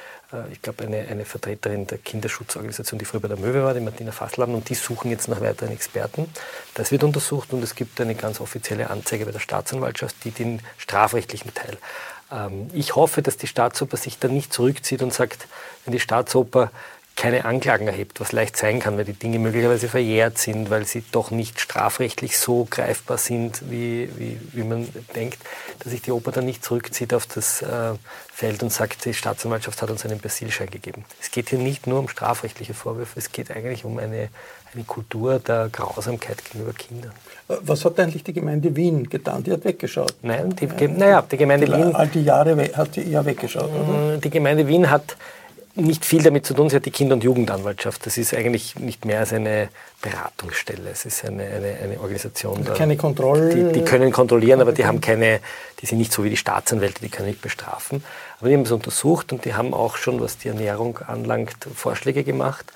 ich 0.52 0.62
glaube, 0.62 0.84
eine, 0.84 0.98
eine 1.08 1.24
Vertreterin 1.24 1.86
der 1.86 1.98
Kinderschutzorganisation, 1.98 2.98
die 2.98 3.04
früher 3.04 3.20
bei 3.20 3.28
der 3.28 3.36
Möwe 3.36 3.64
war, 3.64 3.74
die 3.74 3.80
Martina 3.80 4.12
Fassladen, 4.12 4.54
und 4.54 4.68
die 4.68 4.74
suchen 4.74 5.10
jetzt 5.10 5.28
nach 5.28 5.40
weiteren 5.40 5.72
Experten. 5.72 6.28
Das 6.74 6.92
wird 6.92 7.02
untersucht 7.02 7.52
und 7.52 7.62
es 7.62 7.74
gibt 7.74 8.00
eine 8.00 8.14
ganz 8.14 8.40
offizielle 8.40 8.90
Anzeige 8.90 9.26
bei 9.26 9.32
der 9.32 9.40
Staatsanwaltschaft, 9.40 10.16
die 10.24 10.30
den 10.30 10.60
strafrechtlichen 10.78 11.52
Teil. 11.52 11.76
Ähm, 12.32 12.70
ich 12.72 12.94
hoffe, 12.94 13.22
dass 13.22 13.36
die 13.36 13.46
Staatsoper 13.46 13.96
sich 13.96 14.18
dann 14.18 14.32
nicht 14.32 14.52
zurückzieht 14.52 15.02
und 15.02 15.12
sagt, 15.12 15.48
wenn 15.84 15.92
die 15.92 16.00
Staatsoper 16.00 16.70
keine 17.20 17.44
Anklagen 17.44 17.86
erhebt, 17.86 18.18
was 18.18 18.32
leicht 18.32 18.56
sein 18.56 18.80
kann, 18.80 18.96
weil 18.96 19.04
die 19.04 19.12
Dinge 19.12 19.38
möglicherweise 19.38 19.88
verjährt 19.88 20.38
sind, 20.38 20.70
weil 20.70 20.86
sie 20.86 21.04
doch 21.12 21.30
nicht 21.30 21.60
strafrechtlich 21.60 22.38
so 22.38 22.66
greifbar 22.70 23.18
sind, 23.18 23.70
wie, 23.70 24.08
wie, 24.16 24.40
wie 24.52 24.62
man 24.62 24.88
denkt, 25.14 25.36
dass 25.80 25.92
sich 25.92 26.00
die 26.00 26.12
Oper 26.12 26.32
dann 26.32 26.46
nicht 26.46 26.64
zurückzieht 26.64 27.12
auf 27.12 27.26
das 27.26 27.60
äh, 27.60 27.92
Feld 28.32 28.62
und 28.62 28.72
sagt, 28.72 29.04
die 29.04 29.12
Staatsanwaltschaft 29.12 29.82
hat 29.82 29.90
uns 29.90 30.06
einen 30.06 30.18
Persilschein 30.18 30.70
gegeben. 30.70 31.04
Es 31.20 31.30
geht 31.30 31.50
hier 31.50 31.58
nicht 31.58 31.86
nur 31.86 31.98
um 31.98 32.08
strafrechtliche 32.08 32.72
Vorwürfe, 32.72 33.18
es 33.18 33.30
geht 33.30 33.50
eigentlich 33.50 33.84
um 33.84 33.98
eine, 33.98 34.30
eine 34.72 34.84
Kultur 34.84 35.40
der 35.40 35.68
Grausamkeit 35.68 36.42
gegenüber 36.42 36.72
Kindern. 36.72 37.12
Was 37.48 37.84
hat 37.84 38.00
eigentlich 38.00 38.24
die 38.24 38.32
Gemeinde 38.32 38.74
Wien 38.74 39.10
getan? 39.10 39.42
Die 39.42 39.52
hat 39.52 39.64
weggeschaut. 39.64 40.14
Nein, 40.22 40.56
die, 40.56 40.64
ja, 40.64 40.88
naja, 40.88 41.22
die 41.30 41.36
Gemeinde 41.36 41.66
die 41.66 41.72
Wien... 41.72 41.94
All 41.94 42.06
die 42.06 42.22
Jahre 42.22 42.56
hat 42.74 42.94
sie 42.94 43.12
eher 43.12 43.26
weggeschaut, 43.26 43.68
oder? 43.68 44.16
Die 44.16 44.30
Gemeinde 44.30 44.66
Wien 44.66 44.90
hat 44.90 45.18
nicht 45.74 46.04
viel 46.04 46.22
damit 46.22 46.46
zu 46.46 46.54
tun. 46.54 46.68
Sie 46.68 46.76
hat 46.76 46.86
die 46.86 46.90
Kinder- 46.90 47.14
und 47.14 47.24
Jugendanwaltschaft. 47.24 48.04
Das 48.04 48.18
ist 48.18 48.34
eigentlich 48.34 48.76
nicht 48.76 49.04
mehr 49.04 49.20
als 49.20 49.32
eine 49.32 49.68
Beratungsstelle. 50.02 50.90
Es 50.90 51.04
ist 51.04 51.24
eine, 51.24 51.44
eine, 51.44 51.76
eine 51.82 52.00
Organisation. 52.00 52.64
Da, 52.64 52.74
keine 52.74 52.96
Kontrolle. 52.96 53.54
Die, 53.54 53.72
die, 53.80 53.84
können 53.84 54.10
kontrollieren, 54.10 54.60
aber 54.60 54.72
die 54.72 54.84
haben 54.84 55.00
keine, 55.00 55.40
die 55.80 55.86
sind 55.86 55.98
nicht 55.98 56.12
so 56.12 56.24
wie 56.24 56.30
die 56.30 56.36
Staatsanwälte, 56.36 57.00
die 57.02 57.08
können 57.08 57.28
nicht 57.28 57.42
bestrafen. 57.42 58.02
Aber 58.38 58.48
die 58.48 58.54
haben 58.54 58.62
es 58.62 58.72
untersucht 58.72 59.32
und 59.32 59.44
die 59.44 59.54
haben 59.54 59.72
auch 59.72 59.96
schon, 59.96 60.20
was 60.20 60.38
die 60.38 60.48
Ernährung 60.48 60.98
anlangt, 60.98 61.56
Vorschläge 61.74 62.24
gemacht. 62.24 62.72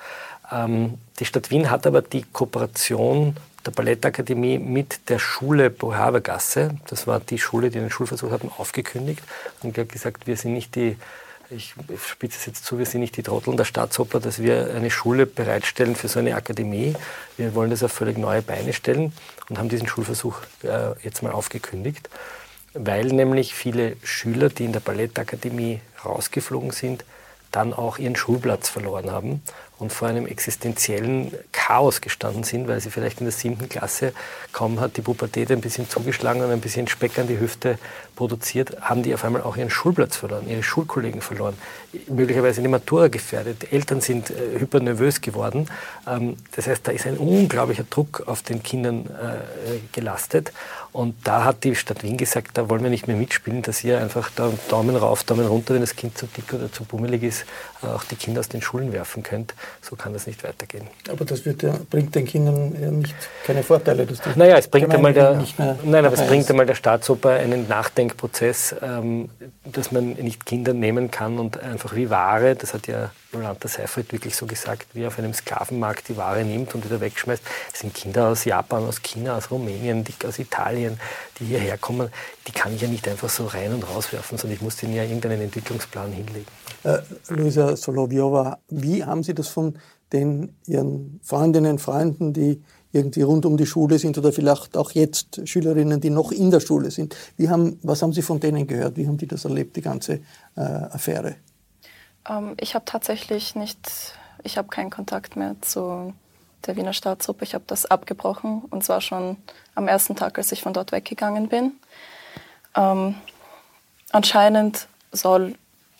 Ähm, 0.51 0.95
die 1.19 1.25
Stadt 1.25 1.51
Wien 1.51 1.69
hat 1.71 1.87
aber 1.87 2.01
die 2.01 2.23
Kooperation 2.23 3.35
der 3.65 3.71
Ballettakademie 3.71 4.59
mit 4.59 5.09
der 5.09 5.19
Schule 5.19 5.69
Bohavergasse, 5.69 6.75
das 6.87 7.07
war 7.07 7.19
die 7.19 7.39
Schule, 7.39 7.71
die 7.71 7.79
den 7.79 7.89
Schulversuch 7.89 8.31
hatten, 8.31 8.51
aufgekündigt 8.55 9.23
und 9.63 9.73
gesagt, 9.73 10.27
wir 10.27 10.37
sind 10.37 10.53
nicht 10.53 10.75
die 10.75 10.97
ich 11.49 11.75
spitze 12.07 12.37
es 12.39 12.45
jetzt 12.45 12.65
zu, 12.65 12.79
wir 12.79 12.85
sind 12.85 13.01
nicht 13.01 13.17
die 13.17 13.23
Trotteln 13.23 13.57
der 13.57 13.65
Staatsoper, 13.65 14.19
dass 14.19 14.41
wir 14.41 14.73
eine 14.73 14.89
Schule 14.89 15.25
bereitstellen 15.25 15.95
für 15.95 16.07
so 16.07 16.19
eine 16.19 16.35
Akademie. 16.35 16.95
Wir 17.37 17.53
wollen 17.55 17.69
das 17.69 17.83
auf 17.83 17.91
völlig 17.91 18.17
neue 18.17 18.41
Beine 18.41 18.73
stellen 18.73 19.13
und 19.49 19.57
haben 19.57 19.69
diesen 19.69 19.87
Schulversuch 19.87 20.41
äh, 20.63 20.99
jetzt 21.03 21.21
mal 21.23 21.31
aufgekündigt, 21.31 22.09
weil 22.73 23.07
nämlich 23.07 23.53
viele 23.53 23.95
Schüler, 24.03 24.49
die 24.49 24.65
in 24.65 24.73
der 24.73 24.79
Ballettakademie 24.79 25.81
rausgeflogen 26.03 26.71
sind, 26.71 27.05
dann 27.51 27.73
auch 27.73 27.97
ihren 27.97 28.15
Schulplatz 28.15 28.69
verloren 28.69 29.11
haben 29.11 29.41
und 29.77 29.91
vor 29.91 30.07
einem 30.07 30.25
existenziellen 30.25 31.33
Chaos 31.51 32.01
gestanden 32.01 32.43
sind, 32.43 32.67
weil 32.67 32.79
sie 32.79 32.89
vielleicht 32.89 33.19
in 33.19 33.25
der 33.25 33.33
siebten 33.33 33.67
Klasse, 33.67 34.13
kaum 34.53 34.79
hat 34.79 34.97
die 34.97 35.01
Pubertät 35.01 35.51
ein 35.51 35.61
bisschen 35.61 35.89
zugeschlagen 35.89 36.41
und 36.41 36.51
ein 36.51 36.61
bisschen 36.61 36.87
Speck 36.87 37.19
an 37.19 37.27
die 37.27 37.39
Hüfte 37.39 37.77
produziert, 38.15 38.81
haben 38.81 39.03
die 39.03 39.13
auf 39.13 39.25
einmal 39.25 39.41
auch 39.41 39.57
ihren 39.57 39.69
Schulplatz 39.69 40.15
verloren, 40.15 40.49
ihre 40.49 40.63
Schulkollegen 40.63 41.21
verloren, 41.21 41.55
möglicherweise 42.07 42.61
eine 42.61 42.69
Matura 42.69 43.09
gefährdet. 43.09 43.71
Eltern 43.71 44.01
sind 44.01 44.29
äh, 44.29 44.59
hypernervös 44.59 45.21
geworden. 45.21 45.67
Ähm, 46.07 46.37
das 46.55 46.67
heißt, 46.67 46.87
da 46.87 46.91
ist 46.91 47.05
ein 47.05 47.17
unglaublicher 47.17 47.83
Druck 47.89 48.23
auf 48.27 48.41
den 48.41 48.63
Kindern 48.63 49.05
äh, 49.07 49.79
gelastet. 49.91 50.53
Und 50.91 51.15
da 51.25 51.43
hat 51.43 51.65
die 51.65 51.75
Stadt 51.75 52.03
Wien 52.03 52.15
gesagt, 52.15 52.57
da 52.57 52.69
wollen 52.69 52.83
wir 52.83 52.89
nicht 52.89 53.07
mehr 53.07 53.17
mitspielen, 53.17 53.61
dass 53.61 53.83
ihr 53.83 53.99
einfach 53.99 54.31
da 54.33 54.53
Daumen 54.69 54.95
rauf, 54.95 55.25
Daumen 55.25 55.45
runter, 55.45 55.73
wenn 55.73 55.81
das 55.81 55.95
Kind 55.95 56.17
zu 56.17 56.25
dick 56.27 56.53
oder 56.53 56.71
zu 56.71 56.85
bummelig 56.85 57.23
ist, 57.23 57.45
auch 57.93 58.03
die 58.03 58.15
Kinder 58.15 58.39
aus 58.39 58.49
den 58.49 58.61
Schulen 58.61 58.93
werfen 58.93 59.23
könnt. 59.23 59.53
So 59.81 59.95
kann 59.95 60.13
das 60.13 60.27
nicht 60.27 60.43
weitergehen. 60.43 60.87
Aber 61.09 61.25
das 61.25 61.43
ja, 61.45 61.53
bringt 61.89 62.15
den 62.15 62.25
Kindern 62.25 62.75
ja 62.81 62.91
nicht 62.91 63.15
keine 63.45 63.63
Vorteile. 63.63 64.05
Dass 64.05 64.21
die 64.21 64.29
naja, 64.35 64.57
es 64.57 64.67
bringt 64.67 64.93
einmal 64.93 65.13
der, 65.13 65.43
nein, 65.83 66.05
aber 66.05 66.15
es 66.15 66.27
bringt 66.27 66.49
einmal 66.49 66.65
der 66.65 66.75
Staatsoper 66.75 67.31
einen 67.31 67.67
Nachdenkprozess, 67.67 68.75
ähm, 68.81 69.29
dass 69.63 69.91
man 69.91 70.13
nicht 70.13 70.45
Kinder 70.45 70.73
nehmen 70.73 71.11
kann 71.11 71.39
und 71.39 71.59
einfach 71.61 71.95
wie 71.95 72.09
Ware, 72.09 72.55
das 72.55 72.73
hat 72.73 72.87
ja 72.87 73.11
Jolanta 73.35 73.67
Seifert 73.67 74.11
wirklich 74.11 74.35
so 74.35 74.45
gesagt, 74.45 74.87
wie 74.93 75.05
auf 75.05 75.19
einem 75.19 75.33
Sklavenmarkt 75.33 76.07
die 76.09 76.17
Ware 76.17 76.43
nimmt 76.43 76.73
und 76.73 76.85
wieder 76.85 77.01
wegschmeißt. 77.01 77.43
Das 77.71 77.81
sind 77.81 77.93
Kinder 77.93 78.29
aus 78.29 78.45
Japan, 78.45 78.85
aus 78.85 79.01
China, 79.01 79.37
aus 79.37 79.51
Rumänien, 79.51 80.03
die, 80.03 80.13
aus 80.25 80.39
Italien, 80.39 80.99
die 81.39 81.45
hierher 81.45 81.77
kommen. 81.77 82.09
Die 82.47 82.51
kann 82.51 82.73
ich 82.73 82.81
ja 82.81 82.87
nicht 82.87 83.07
einfach 83.07 83.29
so 83.29 83.45
rein 83.45 83.73
und 83.73 83.83
rauswerfen, 83.83 84.37
sondern 84.37 84.55
ich 84.55 84.61
muss 84.61 84.77
denen 84.77 84.95
ja 84.95 85.03
irgendeinen 85.03 85.41
Entwicklungsplan 85.41 86.11
hinlegen. 86.11 86.47
Äh, 86.85 86.99
Luisa 87.29 87.75
Soloviova, 87.75 88.59
wie 88.69 89.03
haben 89.03 89.23
Sie 89.23 89.33
das 89.33 89.47
von 89.47 89.73
den 90.13 90.55
Ihren 90.67 91.19
Freundinnen, 91.23 91.79
Freunden, 91.79 92.31
die 92.31 92.61
irgendwie 92.91 93.23
rund 93.23 93.45
um 93.47 93.57
die 93.57 93.65
Schule 93.65 93.97
sind 93.97 94.19
oder 94.19 94.31
vielleicht 94.31 94.77
auch 94.77 94.91
jetzt 94.91 95.41
Schülerinnen, 95.49 95.99
die 95.99 96.11
noch 96.11 96.31
in 96.31 96.51
der 96.51 96.59
Schule 96.59 96.91
sind. 96.91 97.15
Wie 97.37 97.49
haben, 97.49 97.79
was 97.81 98.03
haben 98.03 98.13
Sie 98.13 98.21
von 98.21 98.39
denen 98.39 98.67
gehört? 98.67 98.97
Wie 98.97 99.07
haben 99.07 99.17
die 99.17 99.25
das 99.25 99.45
erlebt, 99.45 99.75
die 99.75 99.81
ganze 99.81 100.21
äh, 100.55 100.61
Affäre? 100.61 101.35
Ähm, 102.29 102.55
ich 102.59 102.75
habe 102.75 102.85
tatsächlich 102.85 103.55
nicht, 103.55 103.79
ich 104.43 104.57
habe 104.59 104.67
keinen 104.67 104.91
Kontakt 104.91 105.35
mehr 105.35 105.55
zu 105.61 106.13
der 106.67 106.75
Wiener 106.75 106.93
Staatsoper. 106.93 107.41
Ich 107.43 107.55
habe 107.55 107.65
das 107.65 107.87
abgebrochen 107.87 108.61
und 108.69 108.83
zwar 108.83 109.01
schon 109.01 109.37
am 109.73 109.87
ersten 109.87 110.15
Tag, 110.15 110.37
als 110.37 110.51
ich 110.51 110.61
von 110.61 110.73
dort 110.73 110.91
weggegangen 110.91 111.49
bin. 111.49 111.73
Ähm, 112.75 113.15
anscheinend 114.11 114.87
soll 115.11 115.55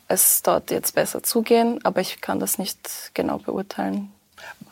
es 0.07 0.41
dort 0.41 0.71
jetzt 0.71 0.95
besser 0.95 1.23
zugehen, 1.23 1.79
aber 1.83 2.01
ich 2.01 2.21
kann 2.21 2.39
das 2.39 2.57
nicht 2.57 3.11
genau 3.13 3.37
beurteilen. 3.39 4.11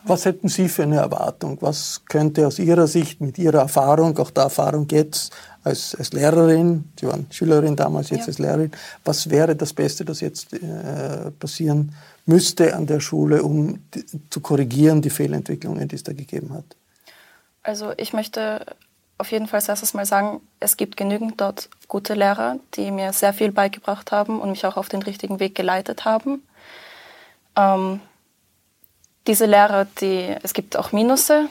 Was 0.04 0.26
hätten 0.26 0.48
Sie 0.48 0.68
für 0.68 0.82
eine 0.82 0.96
Erwartung? 0.96 1.56
Was 1.62 2.02
könnte 2.06 2.46
aus 2.46 2.58
Ihrer 2.58 2.86
Sicht 2.86 3.20
mit 3.20 3.38
Ihrer 3.38 3.60
Erfahrung, 3.60 4.16
auch 4.18 4.30
der 4.30 4.44
Erfahrung 4.44 4.86
jetzt 4.90 5.32
als, 5.62 5.94
als 5.94 6.12
Lehrerin, 6.12 6.92
Sie 7.00 7.06
waren 7.06 7.26
Schülerin 7.30 7.74
damals, 7.74 8.10
jetzt 8.10 8.20
ja. 8.20 8.26
als 8.26 8.38
Lehrerin, 8.38 8.70
was 9.04 9.30
wäre 9.30 9.56
das 9.56 9.72
Beste, 9.72 10.04
das 10.04 10.20
jetzt 10.20 10.52
äh, 10.52 11.30
passieren 11.30 11.94
müsste 12.26 12.76
an 12.76 12.86
der 12.86 13.00
Schule, 13.00 13.42
um 13.42 13.80
die, 13.94 14.04
zu 14.28 14.40
korrigieren 14.40 15.00
die 15.00 15.10
Fehlentwicklungen, 15.10 15.88
die 15.88 15.96
es 15.96 16.02
da 16.02 16.12
gegeben 16.12 16.52
hat? 16.52 16.76
Also 17.62 17.92
ich 17.96 18.12
möchte 18.12 18.66
auf 19.18 19.30
jeden 19.30 19.46
Fall 19.46 19.58
als 19.58 19.68
erstes 19.68 19.94
mal 19.94 20.06
sagen, 20.06 20.40
es 20.60 20.76
gibt 20.76 20.96
genügend 20.96 21.40
dort 21.40 21.68
gute 21.88 22.14
Lehrer, 22.14 22.58
die 22.74 22.90
mir 22.90 23.12
sehr 23.12 23.32
viel 23.32 23.52
beigebracht 23.52 24.12
haben 24.12 24.40
und 24.40 24.50
mich 24.50 24.66
auch 24.66 24.76
auf 24.76 24.88
den 24.88 25.02
richtigen 25.02 25.40
Weg 25.40 25.54
geleitet 25.54 26.04
haben. 26.04 26.42
Ähm, 27.56 28.00
diese 29.26 29.46
Lehrer, 29.46 29.86
die, 30.00 30.34
es 30.42 30.52
gibt 30.52 30.76
auch 30.76 30.92
Minusse, 30.92 31.48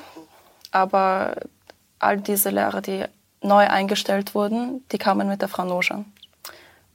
aber 0.72 1.36
all 2.00 2.18
diese 2.20 2.50
Lehrer, 2.50 2.82
die 2.82 3.06
neu 3.42 3.68
eingestellt 3.68 4.36
wurden, 4.36 4.84
die 4.92 4.98
kamen 4.98 5.28
mit 5.28 5.42
der 5.42 5.50
Frau 5.50 5.66
Noja. 5.66 6.04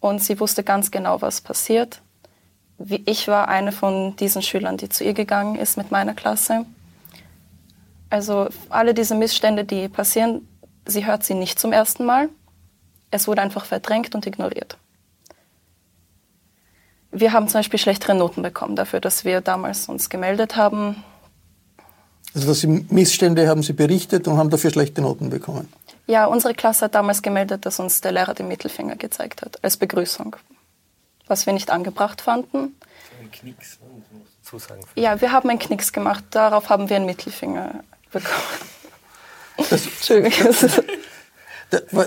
Und 0.01 0.23
sie 0.23 0.39
wusste 0.39 0.63
ganz 0.63 0.91
genau, 0.91 1.21
was 1.21 1.41
passiert. 1.41 2.01
Ich 2.79 3.27
war 3.27 3.49
eine 3.49 3.73
von 3.73 4.15
diesen 4.17 4.43
Schülern, 4.43 4.77
die 4.77 4.89
zu 4.89 5.03
ihr 5.03 5.15
gegangen 5.15 5.57
ist 5.57 5.77
mit 5.77 5.91
meiner 5.91 6.15
Klasse. 6.15 6.65
Also 8.09 8.49
alle 8.69 8.95
diese 8.95 9.15
Missstände, 9.15 9.65
die 9.65 9.89
passieren, 9.89 10.47
sie 10.89 11.07
hört 11.07 11.23
sie 11.23 11.35
nicht 11.35 11.61
zum 11.61 11.73
ersten 11.73 12.05
Mal. 12.05 12.29
Es 13.11 13.29
wurde 13.29 13.43
einfach 13.43 13.65
verdrängt 13.65 14.15
und 14.15 14.27
ignoriert. 14.27 14.77
Wir 17.11 17.33
haben 17.33 17.49
zum 17.49 17.61
Beispiel 17.61 17.79
schlechtere 17.79 18.15
Noten 18.15 18.43
bekommen 18.43 18.77
dafür, 18.77 19.01
dass 19.01 19.25
wir 19.25 19.41
damals 19.41 19.89
uns 19.89 20.11
gemeldet 20.11 20.57
haben. 20.57 21.03
Also 22.35 22.49
dass 22.49 22.61
Sie 22.61 22.67
Missstände 22.67 23.49
haben 23.49 23.63
Sie 23.63 23.73
berichtet 23.73 24.29
und 24.29 24.37
haben 24.37 24.51
dafür 24.51 24.71
schlechte 24.71 25.01
Noten 25.01 25.31
bekommen? 25.31 25.73
Ja, 26.07 26.27
unsere 26.27 26.55
Klasse 26.55 26.87
hat 26.87 26.95
damals 26.95 27.23
gemeldet, 27.23 27.65
dass 27.65 27.81
uns 27.81 28.01
der 28.01 28.13
Lehrer 28.13 28.35
den 28.35 28.49
Mittelfinger 28.49 28.97
gezeigt 28.97 29.43
hat, 29.43 29.63
als 29.65 29.77
Begrüßung. 29.77 30.37
Was 31.27 31.47
wir 31.47 31.53
nicht 31.53 31.71
angebracht 31.71 32.21
fanden. 32.21 32.77
Ein 33.21 33.31
Knicks, 33.31 33.79
ne? 33.81 34.03
Zusagen. 34.43 34.83
Ja, 34.95 35.21
wir 35.21 35.33
haben 35.33 35.51
einen 35.51 35.59
Knicks 35.59 35.93
gemacht. 35.93 36.25
Darauf 36.31 36.71
haben 36.71 36.89
wir 36.89 36.97
einen 36.97 37.07
Mittelfinger 37.07 37.85
bekommen. 38.11 38.43
Das, 39.71 39.87
Entschuldigung. 39.87 40.55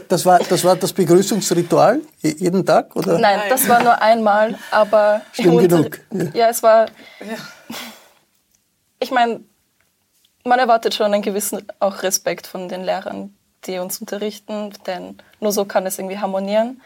Das 0.08 0.26
war, 0.26 0.40
das 0.40 0.64
war 0.64 0.76
das 0.76 0.92
Begrüßungsritual 0.92 2.02
jeden 2.22 2.66
Tag? 2.66 2.96
Oder? 2.96 3.20
Nein, 3.20 3.42
das 3.48 3.70
war 3.70 3.84
nur 3.84 4.02
einmal, 4.02 4.58
aber. 4.72 5.22
Schlimm 5.34 5.58
genug. 5.58 6.00
Ja. 6.12 6.26
ja, 6.34 6.50
es 6.50 6.64
war. 6.64 6.88
Ja. 7.20 7.76
Ich 9.00 9.12
meine, 9.12 9.42
man 10.44 10.60
erwartet 10.60 10.96
schon 10.96 11.14
einen 11.14 11.22
gewissen 11.22 11.68
auch 11.80 12.02
Respekt 12.02 12.48
von 12.48 12.70
den 12.70 12.84
Lehrern, 12.84 13.36
die 13.66 13.78
uns 13.78 14.00
unterrichten, 14.00 14.74
denn 14.88 15.18
nur 15.40 15.52
so 15.52 15.66
kann 15.66 15.86
es 15.86 16.00
irgendwie 16.00 16.18
harmonieren. 16.18 16.82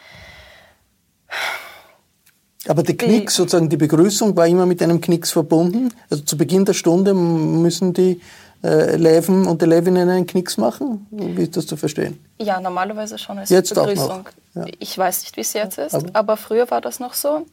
Aber 2.67 2.83
der 2.83 2.97
Knicks, 2.97 3.35
die, 3.35 3.37
sozusagen 3.37 3.69
die 3.69 3.77
Begrüßung, 3.77 4.35
war 4.35 4.47
immer 4.47 4.65
mit 4.65 4.81
einem 4.81 4.99
Knicks 4.99 5.31
verbunden. 5.31 5.93
Also 6.09 6.23
zu 6.23 6.35
Beginn 6.35 6.65
der 6.65 6.73
Stunde 6.73 7.13
müssen 7.13 7.93
die 7.93 8.21
äh, 8.65 8.95
Leven 8.95 9.45
und 9.45 9.61
Elevinnen 9.61 10.09
einen 10.09 10.25
Knicks 10.25 10.57
machen? 10.57 11.07
Wie 11.11 11.43
ist 11.43 11.55
das 11.55 11.67
zu 11.67 11.77
verstehen? 11.77 12.23
Ja, 12.39 12.59
normalerweise 12.59 13.17
schon 13.17 13.39
als 13.39 13.49
jetzt 13.49 13.73
Begrüßung. 13.73 14.27
Ja. 14.55 14.65
Ich 14.79 14.97
weiß 14.97 15.21
nicht, 15.21 15.37
wie 15.37 15.41
es 15.41 15.53
jetzt 15.53 15.77
ist, 15.77 15.93
aber, 15.93 16.09
aber 16.13 16.37
früher 16.37 16.69
war 16.71 16.81
das 16.81 16.99
noch 16.99 17.13
so. 17.13 17.45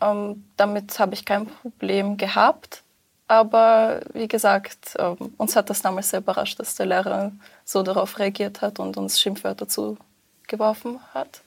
Ähm, 0.00 0.44
damit 0.56 0.98
habe 0.98 1.14
ich 1.14 1.24
kein 1.24 1.46
Problem 1.46 2.16
gehabt. 2.16 2.82
Aber 3.26 4.02
wie 4.12 4.28
gesagt, 4.28 4.96
ähm, 4.98 5.16
uns 5.38 5.56
hat 5.56 5.70
das 5.70 5.80
damals 5.80 6.10
sehr 6.10 6.20
überrascht, 6.20 6.60
dass 6.60 6.74
der 6.74 6.86
Lehrer 6.86 7.32
so 7.64 7.82
darauf 7.82 8.18
reagiert 8.18 8.60
hat 8.60 8.78
und 8.78 8.96
uns 8.98 9.18
Schimpfwörter 9.18 9.66
zugeworfen 9.66 11.00
hat. 11.14 11.40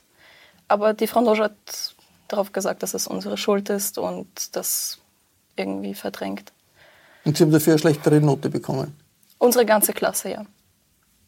Aber 0.67 0.93
die 0.93 1.07
Frau 1.07 1.21
Noge 1.21 1.43
hat 1.43 1.95
darauf 2.27 2.51
gesagt, 2.51 2.81
dass 2.81 2.93
es 2.93 3.07
unsere 3.07 3.37
Schuld 3.37 3.69
ist 3.69 3.99
und 3.99 4.55
das 4.55 4.97
irgendwie 5.55 5.93
verdrängt. 5.93 6.51
Und 7.27 7.37
Sie 7.37 7.43
haben 7.43 7.51
dafür 7.51 7.73
eine 7.73 7.79
schlechtere 7.79 8.21
Note 8.21 8.49
bekommen? 8.49 8.95
Unsere 9.37 9.65
ganze 9.65 9.91
Klasse, 9.91 10.29
ja. 10.31 10.45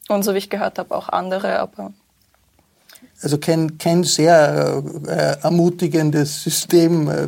Und 0.07 0.23
so 0.23 0.33
wie 0.33 0.38
ich 0.38 0.49
gehört 0.49 0.79
habe, 0.79 0.95
auch 0.95 1.09
andere, 1.09 1.59
aber. 1.59 1.91
Also 3.21 3.38
kein, 3.38 3.77
kein 3.77 4.05
sehr 4.05 4.81
äh, 5.05 5.43
ermutigendes 5.43 6.41
System, 6.41 7.09
äh, 7.09 7.27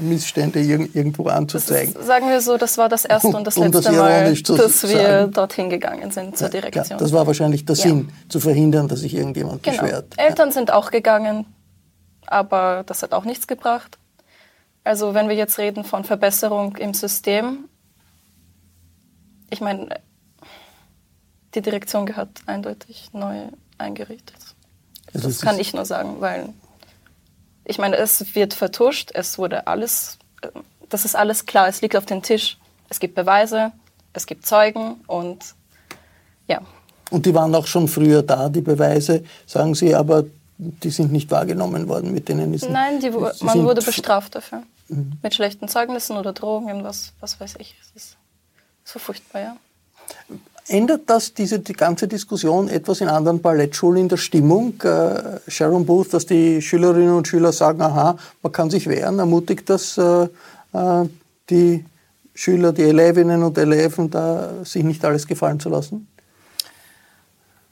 Missstände 0.00 0.60
irg 0.60 0.92
irgendwo 0.92 1.28
anzuzeigen. 1.28 1.94
Ist, 1.94 2.06
sagen 2.06 2.28
wir 2.28 2.40
so, 2.40 2.56
das 2.56 2.76
war 2.78 2.88
das 2.88 3.04
erste 3.04 3.28
und 3.28 3.46
das 3.46 3.56
um, 3.56 3.62
letzte 3.64 3.82
das 3.82 3.96
Mal, 3.96 4.34
dass 4.34 4.82
wir 4.82 4.98
sagen. 4.98 5.32
dorthin 5.32 5.70
gegangen 5.70 6.10
sind 6.10 6.36
zur 6.36 6.48
ja, 6.48 6.50
Direktion. 6.50 6.86
Ja, 6.90 6.96
das 6.96 7.12
war 7.12 7.28
wahrscheinlich 7.28 7.64
der 7.64 7.76
ja. 7.76 7.82
Sinn, 7.82 8.08
zu 8.28 8.40
verhindern, 8.40 8.88
dass 8.88 9.00
sich 9.00 9.14
irgendjemand 9.14 9.62
genau. 9.62 9.80
beschwert. 9.80 10.14
Eltern 10.16 10.50
sind 10.50 10.72
auch 10.72 10.90
gegangen, 10.90 11.46
aber 12.26 12.82
das 12.86 13.04
hat 13.04 13.12
auch 13.12 13.24
nichts 13.24 13.46
gebracht. 13.46 13.98
Also 14.82 15.14
wenn 15.14 15.28
wir 15.28 15.36
jetzt 15.36 15.58
reden 15.58 15.84
von 15.84 16.02
Verbesserung 16.02 16.76
im 16.76 16.92
System, 16.92 17.69
ich 19.50 19.60
meine, 19.60 20.00
die 21.54 21.62
Direktion 21.62 22.06
gehört 22.06 22.30
eindeutig 22.46 23.10
neu 23.12 23.48
eingerichtet. 23.78 24.36
Also 25.12 25.28
das 25.28 25.40
kann 25.40 25.58
ich 25.58 25.74
nur 25.74 25.84
sagen, 25.84 26.20
weil 26.20 26.50
ich 27.64 27.78
meine, 27.78 27.96
es 27.96 28.34
wird 28.34 28.54
vertuscht, 28.54 29.10
es 29.14 29.38
wurde 29.38 29.66
alles, 29.66 30.18
das 30.88 31.04
ist 31.04 31.16
alles 31.16 31.46
klar, 31.46 31.68
es 31.68 31.82
liegt 31.82 31.96
auf 31.96 32.06
dem 32.06 32.22
Tisch. 32.22 32.58
Es 32.88 33.00
gibt 33.00 33.14
Beweise, 33.14 33.72
es 34.12 34.26
gibt 34.26 34.46
Zeugen 34.46 34.96
und 35.06 35.54
ja. 36.48 36.60
Und 37.10 37.26
die 37.26 37.34
waren 37.34 37.54
auch 37.54 37.66
schon 37.66 37.88
früher 37.88 38.22
da, 38.22 38.48
die 38.48 38.60
Beweise, 38.60 39.24
sagen 39.46 39.74
Sie, 39.74 39.94
aber 39.94 40.24
die 40.58 40.90
sind 40.90 41.12
nicht 41.12 41.30
wahrgenommen 41.30 41.88
worden, 41.88 42.12
mit 42.12 42.28
denen 42.28 42.52
ist 42.54 42.68
Nein, 42.68 43.00
die, 43.00 43.10
man 43.10 43.64
wurde 43.64 43.82
bestraft 43.82 44.34
dafür. 44.34 44.62
Mhm. 44.88 45.12
Mit 45.22 45.34
schlechten 45.34 45.68
Zeugnissen 45.68 46.16
oder 46.16 46.32
Drohungen, 46.32 46.84
was, 46.84 47.12
was 47.20 47.40
weiß 47.40 47.56
ich. 47.58 47.76
Es 47.80 48.02
ist 48.02 48.16
so 48.84 48.98
furchtbar, 48.98 49.40
ja. 49.40 49.56
Ändert 50.68 51.10
das 51.10 51.34
diese 51.34 51.58
die 51.58 51.72
ganze 51.72 52.06
Diskussion 52.06 52.68
etwas 52.68 53.00
in 53.00 53.08
anderen 53.08 53.42
Ballettschulen 53.42 54.02
in 54.02 54.08
der 54.08 54.18
Stimmung? 54.18 54.80
Äh, 54.82 55.40
Sharon 55.48 55.84
Booth, 55.84 56.14
dass 56.14 56.26
die 56.26 56.62
Schülerinnen 56.62 57.14
und 57.14 57.26
Schüler 57.26 57.52
sagen, 57.52 57.82
aha, 57.82 58.16
man 58.42 58.52
kann 58.52 58.70
sich 58.70 58.86
wehren, 58.86 59.18
ermutigt 59.18 59.68
das 59.68 59.98
äh, 59.98 60.28
äh, 60.72 61.08
die 61.48 61.84
Schüler, 62.34 62.72
die 62.72 62.82
Elevinnen 62.82 63.42
und 63.42 63.58
Eleven, 63.58 64.10
da 64.10 64.64
sich 64.64 64.84
nicht 64.84 65.04
alles 65.04 65.26
gefallen 65.26 65.58
zu 65.58 65.68
lassen? 65.68 66.06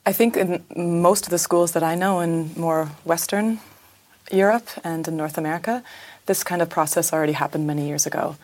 I 0.09 0.13
think 0.13 0.37
in 0.37 0.63
most 1.03 1.27
of 1.27 1.31
the 1.31 1.39
schools 1.39 1.73
that 1.73 1.83
I 1.83 1.95
know 1.95 2.21
in 2.21 2.51
more 2.57 2.89
Western 3.05 3.61
Europe 4.33 4.69
and 4.83 5.07
in 5.07 5.17
North 5.17 5.39
America, 5.39 5.83
this 6.27 6.43
kind 6.45 6.63
of 6.63 6.69
process 6.69 7.13
already 7.13 7.35
happened 7.35 7.67
many 7.67 7.87
years 7.87 8.07
ago. 8.07 8.37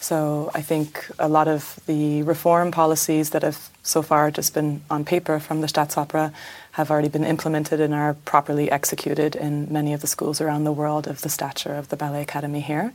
So 0.00 0.50
I 0.54 0.62
think 0.62 1.10
a 1.18 1.28
lot 1.28 1.46
of 1.46 1.78
the 1.86 2.22
reform 2.22 2.70
policies 2.72 3.30
that 3.30 3.42
have 3.42 3.68
so 3.82 4.00
far 4.00 4.30
just 4.30 4.54
been 4.54 4.80
on 4.88 5.04
paper 5.04 5.38
from 5.38 5.60
the 5.60 5.66
Staatsopera 5.66 6.32
have 6.72 6.90
already 6.90 7.08
been 7.08 7.24
implemented 7.24 7.80
and 7.80 7.92
are 7.92 8.14
properly 8.24 8.70
executed 8.70 9.36
in 9.36 9.70
many 9.70 9.92
of 9.92 10.00
the 10.00 10.06
schools 10.06 10.40
around 10.40 10.64
the 10.64 10.72
world 10.72 11.06
of 11.06 11.20
the 11.20 11.28
stature 11.28 11.74
of 11.74 11.88
the 11.88 11.96
Ballet 11.96 12.22
Academy 12.22 12.60
here. 12.60 12.94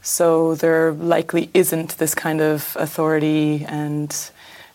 So 0.00 0.54
there 0.54 0.92
likely 0.92 1.50
isn't 1.52 1.98
this 1.98 2.14
kind 2.14 2.40
of 2.40 2.76
authority 2.80 3.66
and 3.68 4.14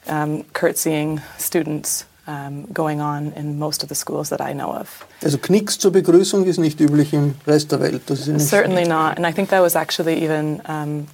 um, 0.08 0.44
curtsying 0.54 1.22
students 1.38 2.06
um, 2.28 2.66
going 2.72 3.02
on 3.02 3.34
in 3.34 3.58
most 3.58 3.82
of 3.82 3.90
the 3.90 3.96
schools 3.96 4.30
that 4.30 4.42
I 4.42 4.54
know 4.54 4.72
of. 4.72 5.06
Also 5.24 5.38
Knicks 5.38 5.80
zur 5.80 5.92
Begrüßung 5.92 6.46
ist 6.46 6.60
nicht 6.60 6.80
üblich 6.80 7.14
im 7.14 7.34
Rest 7.48 7.72
der 7.72 7.80
Welt. 7.80 8.04
Certainly 8.08 8.86
not, 8.86 9.18
and 9.18 9.26
I 9.26 9.32
think 9.32 9.50
that 9.50 9.62
was 9.62 9.76
actually 9.76 10.24
even 10.24 10.62
um, 10.66 11.08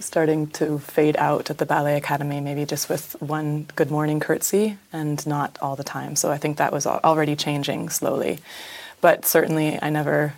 starting 0.00 0.48
to 0.48 0.78
fade 0.78 1.16
out 1.16 1.50
at 1.50 1.58
the 1.58 1.66
Ballet 1.66 1.96
Academy, 1.96 2.40
maybe 2.40 2.64
just 2.64 2.88
with 2.88 3.16
one 3.20 3.66
good 3.76 3.90
morning 3.90 4.20
curtsy 4.20 4.78
and 4.92 5.26
not 5.26 5.58
all 5.60 5.76
the 5.76 5.84
time. 5.84 6.16
So 6.16 6.30
I 6.30 6.38
think 6.38 6.56
that 6.58 6.72
was 6.72 6.86
already 6.86 7.36
changing 7.36 7.88
slowly. 7.90 8.38
But 9.00 9.24
certainly, 9.24 9.78
I 9.80 9.90
never 9.90 10.34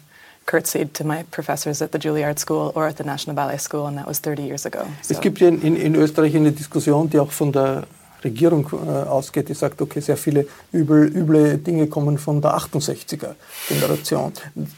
curtsied 0.46 0.94
to 0.94 1.04
my 1.04 1.24
professors 1.30 1.82
at 1.82 1.92
the 1.92 1.98
Juilliard 1.98 2.38
School 2.38 2.72
or 2.74 2.88
at 2.88 2.96
the 2.96 3.04
National 3.04 3.36
Ballet 3.36 3.58
School, 3.58 3.86
and 3.86 3.98
that 3.98 4.06
was 4.06 4.18
30 4.18 4.42
years 4.42 4.66
ago. 4.66 4.88
So. 5.02 5.14
Es 5.14 5.20
gibt 5.20 5.40
ja 5.40 5.48
in, 5.48 5.76
in 5.76 5.94
Österreich 5.94 6.34
eine 6.34 6.52
Diskussion, 6.52 7.08
die 7.10 7.18
auch 7.18 7.32
von 7.32 7.52
der 7.52 7.86
Regierung 8.24 8.68
äh, 8.72 9.08
ausgeht, 9.08 9.48
die 9.48 9.54
sagt, 9.54 9.80
okay, 9.80 10.00
sehr 10.00 10.16
viele 10.16 10.46
übel, 10.72 11.06
üble 11.06 11.58
Dinge 11.58 11.86
kommen 11.86 12.18
von 12.18 12.40
der 12.40 12.56
68er 12.56 13.34
Generation. 13.68 14.32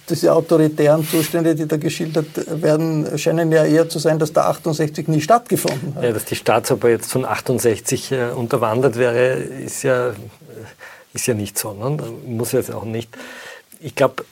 Diese 0.09 0.33
autoritären 0.33 1.07
Zustände, 1.07 1.55
die 1.55 1.66
da 1.66 1.76
geschildert 1.76 2.62
werden, 2.62 3.18
scheinen 3.18 3.50
ja 3.53 3.64
eher 3.64 3.88
zu 3.88 3.98
sein, 3.98 4.18
dass 4.18 4.33
der 4.33 4.46
68 4.46 5.09
nie 5.09 5.20
stattgefunden 5.20 5.94
hat. 5.94 6.03
Ja, 6.03 6.12
dass 6.12 6.24
die 6.24 6.37
Staatsoper 6.37 6.88
jetzt 6.88 7.11
von 7.11 7.24
68 7.24 8.12
äh, 8.12 8.31
unterwandert 8.31 8.96
wäre, 8.96 9.33
ist 9.35 9.83
ja, 9.83 10.12
ist 11.12 11.26
ja 11.26 11.35
nicht 11.35 11.59
so. 11.59 11.72
Ne? 11.72 11.98
Muss 12.26 12.53
jetzt 12.53 12.72
auch 12.72 12.85
nicht. 12.85 13.16
Ich 13.81 13.94
glaube, 13.94 14.24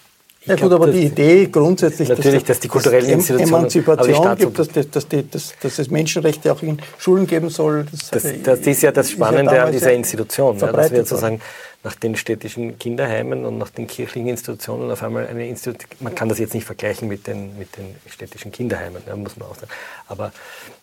ja 0.49 0.57
gut, 0.57 0.73
aber 0.73 0.89
die 0.89 1.05
Idee 1.05 1.47
grundsätzlich, 1.47 2.09
natürlich, 2.09 2.41
dass, 2.41 2.57
dass 2.57 2.61
die 2.61 2.69
kulturellen 2.69 3.09
Institutionen, 3.09 3.49
Emanzipation 3.49 4.37
gibt, 4.37 4.59
dass, 4.59 4.69
dass, 4.69 4.91
dass, 4.91 5.09
dass, 5.09 5.55
dass 5.61 5.79
es 5.79 5.91
Menschenrechte 5.91 6.53
auch 6.53 6.63
in 6.63 6.79
Schulen 6.99 7.27
geben 7.27 7.51
soll. 7.51 7.87
Das, 7.91 8.11
das, 8.11 8.43
das 8.43 8.61
ist 8.61 8.83
ja 8.83 8.93
das 8.93 9.11
Spannende 9.11 9.55
ja 9.55 9.65
an 9.65 9.73
dieser 9.73 9.93
Institution, 9.93 10.59
ja, 10.59 10.73
dass 10.73 10.91
wir 10.91 11.05
sozusagen 11.05 11.41
nach 11.85 11.95
den 11.95 12.17
städtischen 12.17 12.79
Kinderheimen 12.79 13.45
und 13.45 13.57
nach 13.59 13.71
den 13.71 13.87
kirchlichen 13.87 14.29
Institutionen 14.29 14.91
auf 14.91 15.03
einmal 15.03 15.27
eine 15.29 15.47
Institution, 15.47 15.89
man 16.01 16.15
kann 16.15 16.29
das 16.29 16.39
jetzt 16.39 16.55
nicht 16.55 16.65
vergleichen 16.65 17.09
mit 17.09 17.27
den, 17.27 17.57
mit 17.57 17.77
den 17.77 17.95
städtischen 18.09 18.51
Kinderheimen, 18.51 19.01
muss 19.17 19.37
man 19.37 19.49
auch 19.49 19.55
sagen, 19.55 19.71
aber 20.09 20.33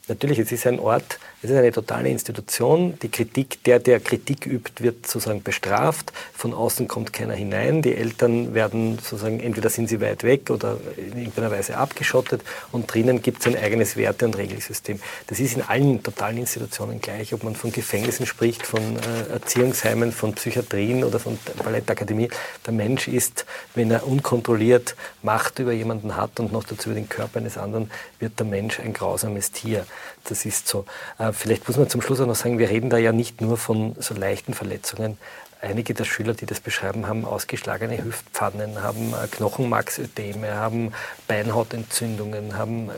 natürlich, 0.10 0.39
es 0.39 0.52
ist 0.52 0.68
ein 0.68 0.80
Ort, 0.80 1.20
es 1.41 1.52
ist 1.52 1.58
eine 1.58 1.72
totale 1.72 2.10
Institution. 2.10 2.98
Die 3.02 3.10
Kritik, 3.10 3.63
der, 3.65 3.80
der 3.80 4.00
Kritik 4.00 4.46
übt, 4.48 4.84
wird 4.84 5.06
sozusagen 5.06 5.44
bestraft. 5.44 6.12
Von 6.34 6.54
außen 6.54 6.88
kommt 6.88 7.13
keiner 7.13 7.36
hinein. 7.36 7.82
Die 7.82 7.96
Eltern 7.96 8.54
werden 8.54 8.98
sozusagen, 8.98 9.39
entweder 9.39 9.70
sind 9.70 9.88
sie 9.88 10.02
weit 10.02 10.24
weg 10.24 10.50
oder 10.50 10.78
in 10.98 11.18
irgendeiner 11.18 11.52
Weise 11.52 11.78
abgeschottet. 11.78 12.41
Und 12.72 12.91
drinnen 12.91 13.22
gibt 13.22 13.41
es 13.41 13.48
ein 13.48 13.58
eigenes 13.58 13.96
Werte- 13.96 14.26
und 14.26 14.38
Regelsystem. 14.38 15.00
Das 15.28 15.39
ist 15.39 15.56
in 15.56 15.62
allen 15.62 16.02
totalen 16.02 16.38
Institutionen 16.38 17.00
gleich, 17.00 17.34
ob 17.34 17.44
man 17.44 17.56
von 17.56 17.72
Gefängnissen 17.72 18.26
spricht, 18.26 18.65
von 18.65 18.82
äh, 18.82 19.34
Erziehungsheimen, 19.34 20.12
von 20.12 20.34
Psychiatrien 20.34 21.04
oder 21.04 21.20
von 21.20 21.38
Ballettakademie. 21.63 22.30
Der 22.65 22.74
Mensch 22.74 23.08
ist, 23.08 23.46
wenn 23.76 23.91
er 23.91 24.08
unkontrolliert 24.08 24.96
Macht 25.22 25.60
über 25.60 25.74
jemanden 25.74 26.15
hat 26.15 26.39
und 26.39 26.52
noch 26.52 26.63
dazu 26.63 26.89
über 26.89 27.00
den 27.00 27.10
Körper 27.10 27.39
eines 27.39 27.58
anderen, 27.58 27.91
wird 28.20 28.39
der 28.39 28.46
Mensch 28.46 28.80
ein 28.80 28.94
grausames 28.94 29.52
Tier. 29.52 29.86
Das 30.24 30.46
ist 30.46 30.68
so. 30.68 30.86
Äh, 31.18 31.32
vielleicht 31.32 31.68
muss 31.68 31.78
man 31.78 31.90
zum 31.90 32.02
Schluss 32.02 32.20
auch 32.20 32.28
noch 32.28 32.36
sagen, 32.36 32.60
wir 32.60 32.70
reden 32.70 32.90
da 32.90 32.98
ja 32.98 33.12
nicht 33.12 33.42
nur 33.42 33.58
von 33.58 33.96
so 34.00 34.14
leichten 34.14 34.54
Verletzungen. 34.54 35.18
Einige 35.62 35.96
der 35.96 36.04
Schüler, 36.04 36.36
die 36.36 36.46
das 36.46 36.60
beschreiben, 36.60 37.08
haben 37.08 37.26
ausgeschlagene 37.26 38.04
Hüftpfannen, 38.04 38.84
haben 38.84 39.14
äh, 39.14 39.28
Knochenmarksödeme, 39.32 40.54
haben 40.54 40.94
Beinhautentzündungen, 41.28 42.56
haben 42.56 42.90
äh, 42.90 42.94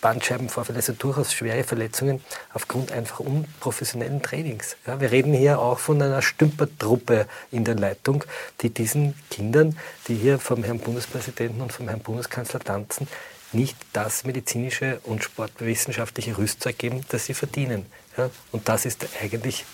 Bandscheibenvorfälle, 0.00 0.76
also 0.76 0.92
durchaus 0.92 1.32
schwere 1.32 1.64
Verletzungen 1.64 2.22
aufgrund 2.54 2.92
einfach 2.92 3.18
unprofessionellen 3.18 4.22
Trainings. 4.22 4.76
Ja, 4.86 5.00
wir 5.00 5.10
reden 5.10 5.32
hier 5.32 5.58
auch 5.58 5.80
von 5.80 6.00
einer 6.00 6.22
Stümpertruppe 6.22 7.26
in 7.50 7.64
der 7.64 7.74
Leitung, 7.74 8.22
die 8.60 8.70
diesen 8.70 9.14
Kindern, 9.30 9.76
die 10.06 10.14
hier 10.14 10.38
vom 10.38 10.62
Herrn 10.62 10.78
Bundespräsidenten 10.78 11.60
und 11.60 11.72
vom 11.72 11.88
Herrn 11.88 12.00
Bundeskanzler 12.00 12.60
tanzen, 12.60 13.08
nicht 13.54 13.76
das 13.92 14.24
medizinische 14.24 15.00
und 15.04 15.22
sportwissenschaftliche 15.22 16.36
Rüstzeug 16.36 16.78
geben, 16.78 17.00
das 17.08 17.26
sie 17.26 17.34
verdienen. 17.34 17.86
Ja? 18.16 18.30
Und 18.50 18.68
das 18.68 18.86
ist 18.86 19.06
eigentlich 19.22 19.64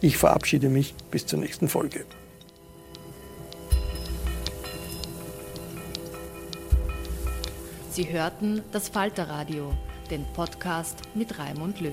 Ich 0.00 0.16
verabschiede 0.16 0.68
mich 0.68 0.94
bis 1.10 1.26
zur 1.26 1.40
nächsten 1.40 1.68
Folge. 1.68 2.04
Sie 7.90 8.08
hörten 8.08 8.62
das 8.70 8.88
Falterradio, 8.88 9.72
den 10.08 10.24
Podcast 10.32 11.00
mit 11.16 11.36
Raimund 11.36 11.80
Löw. 11.80 11.92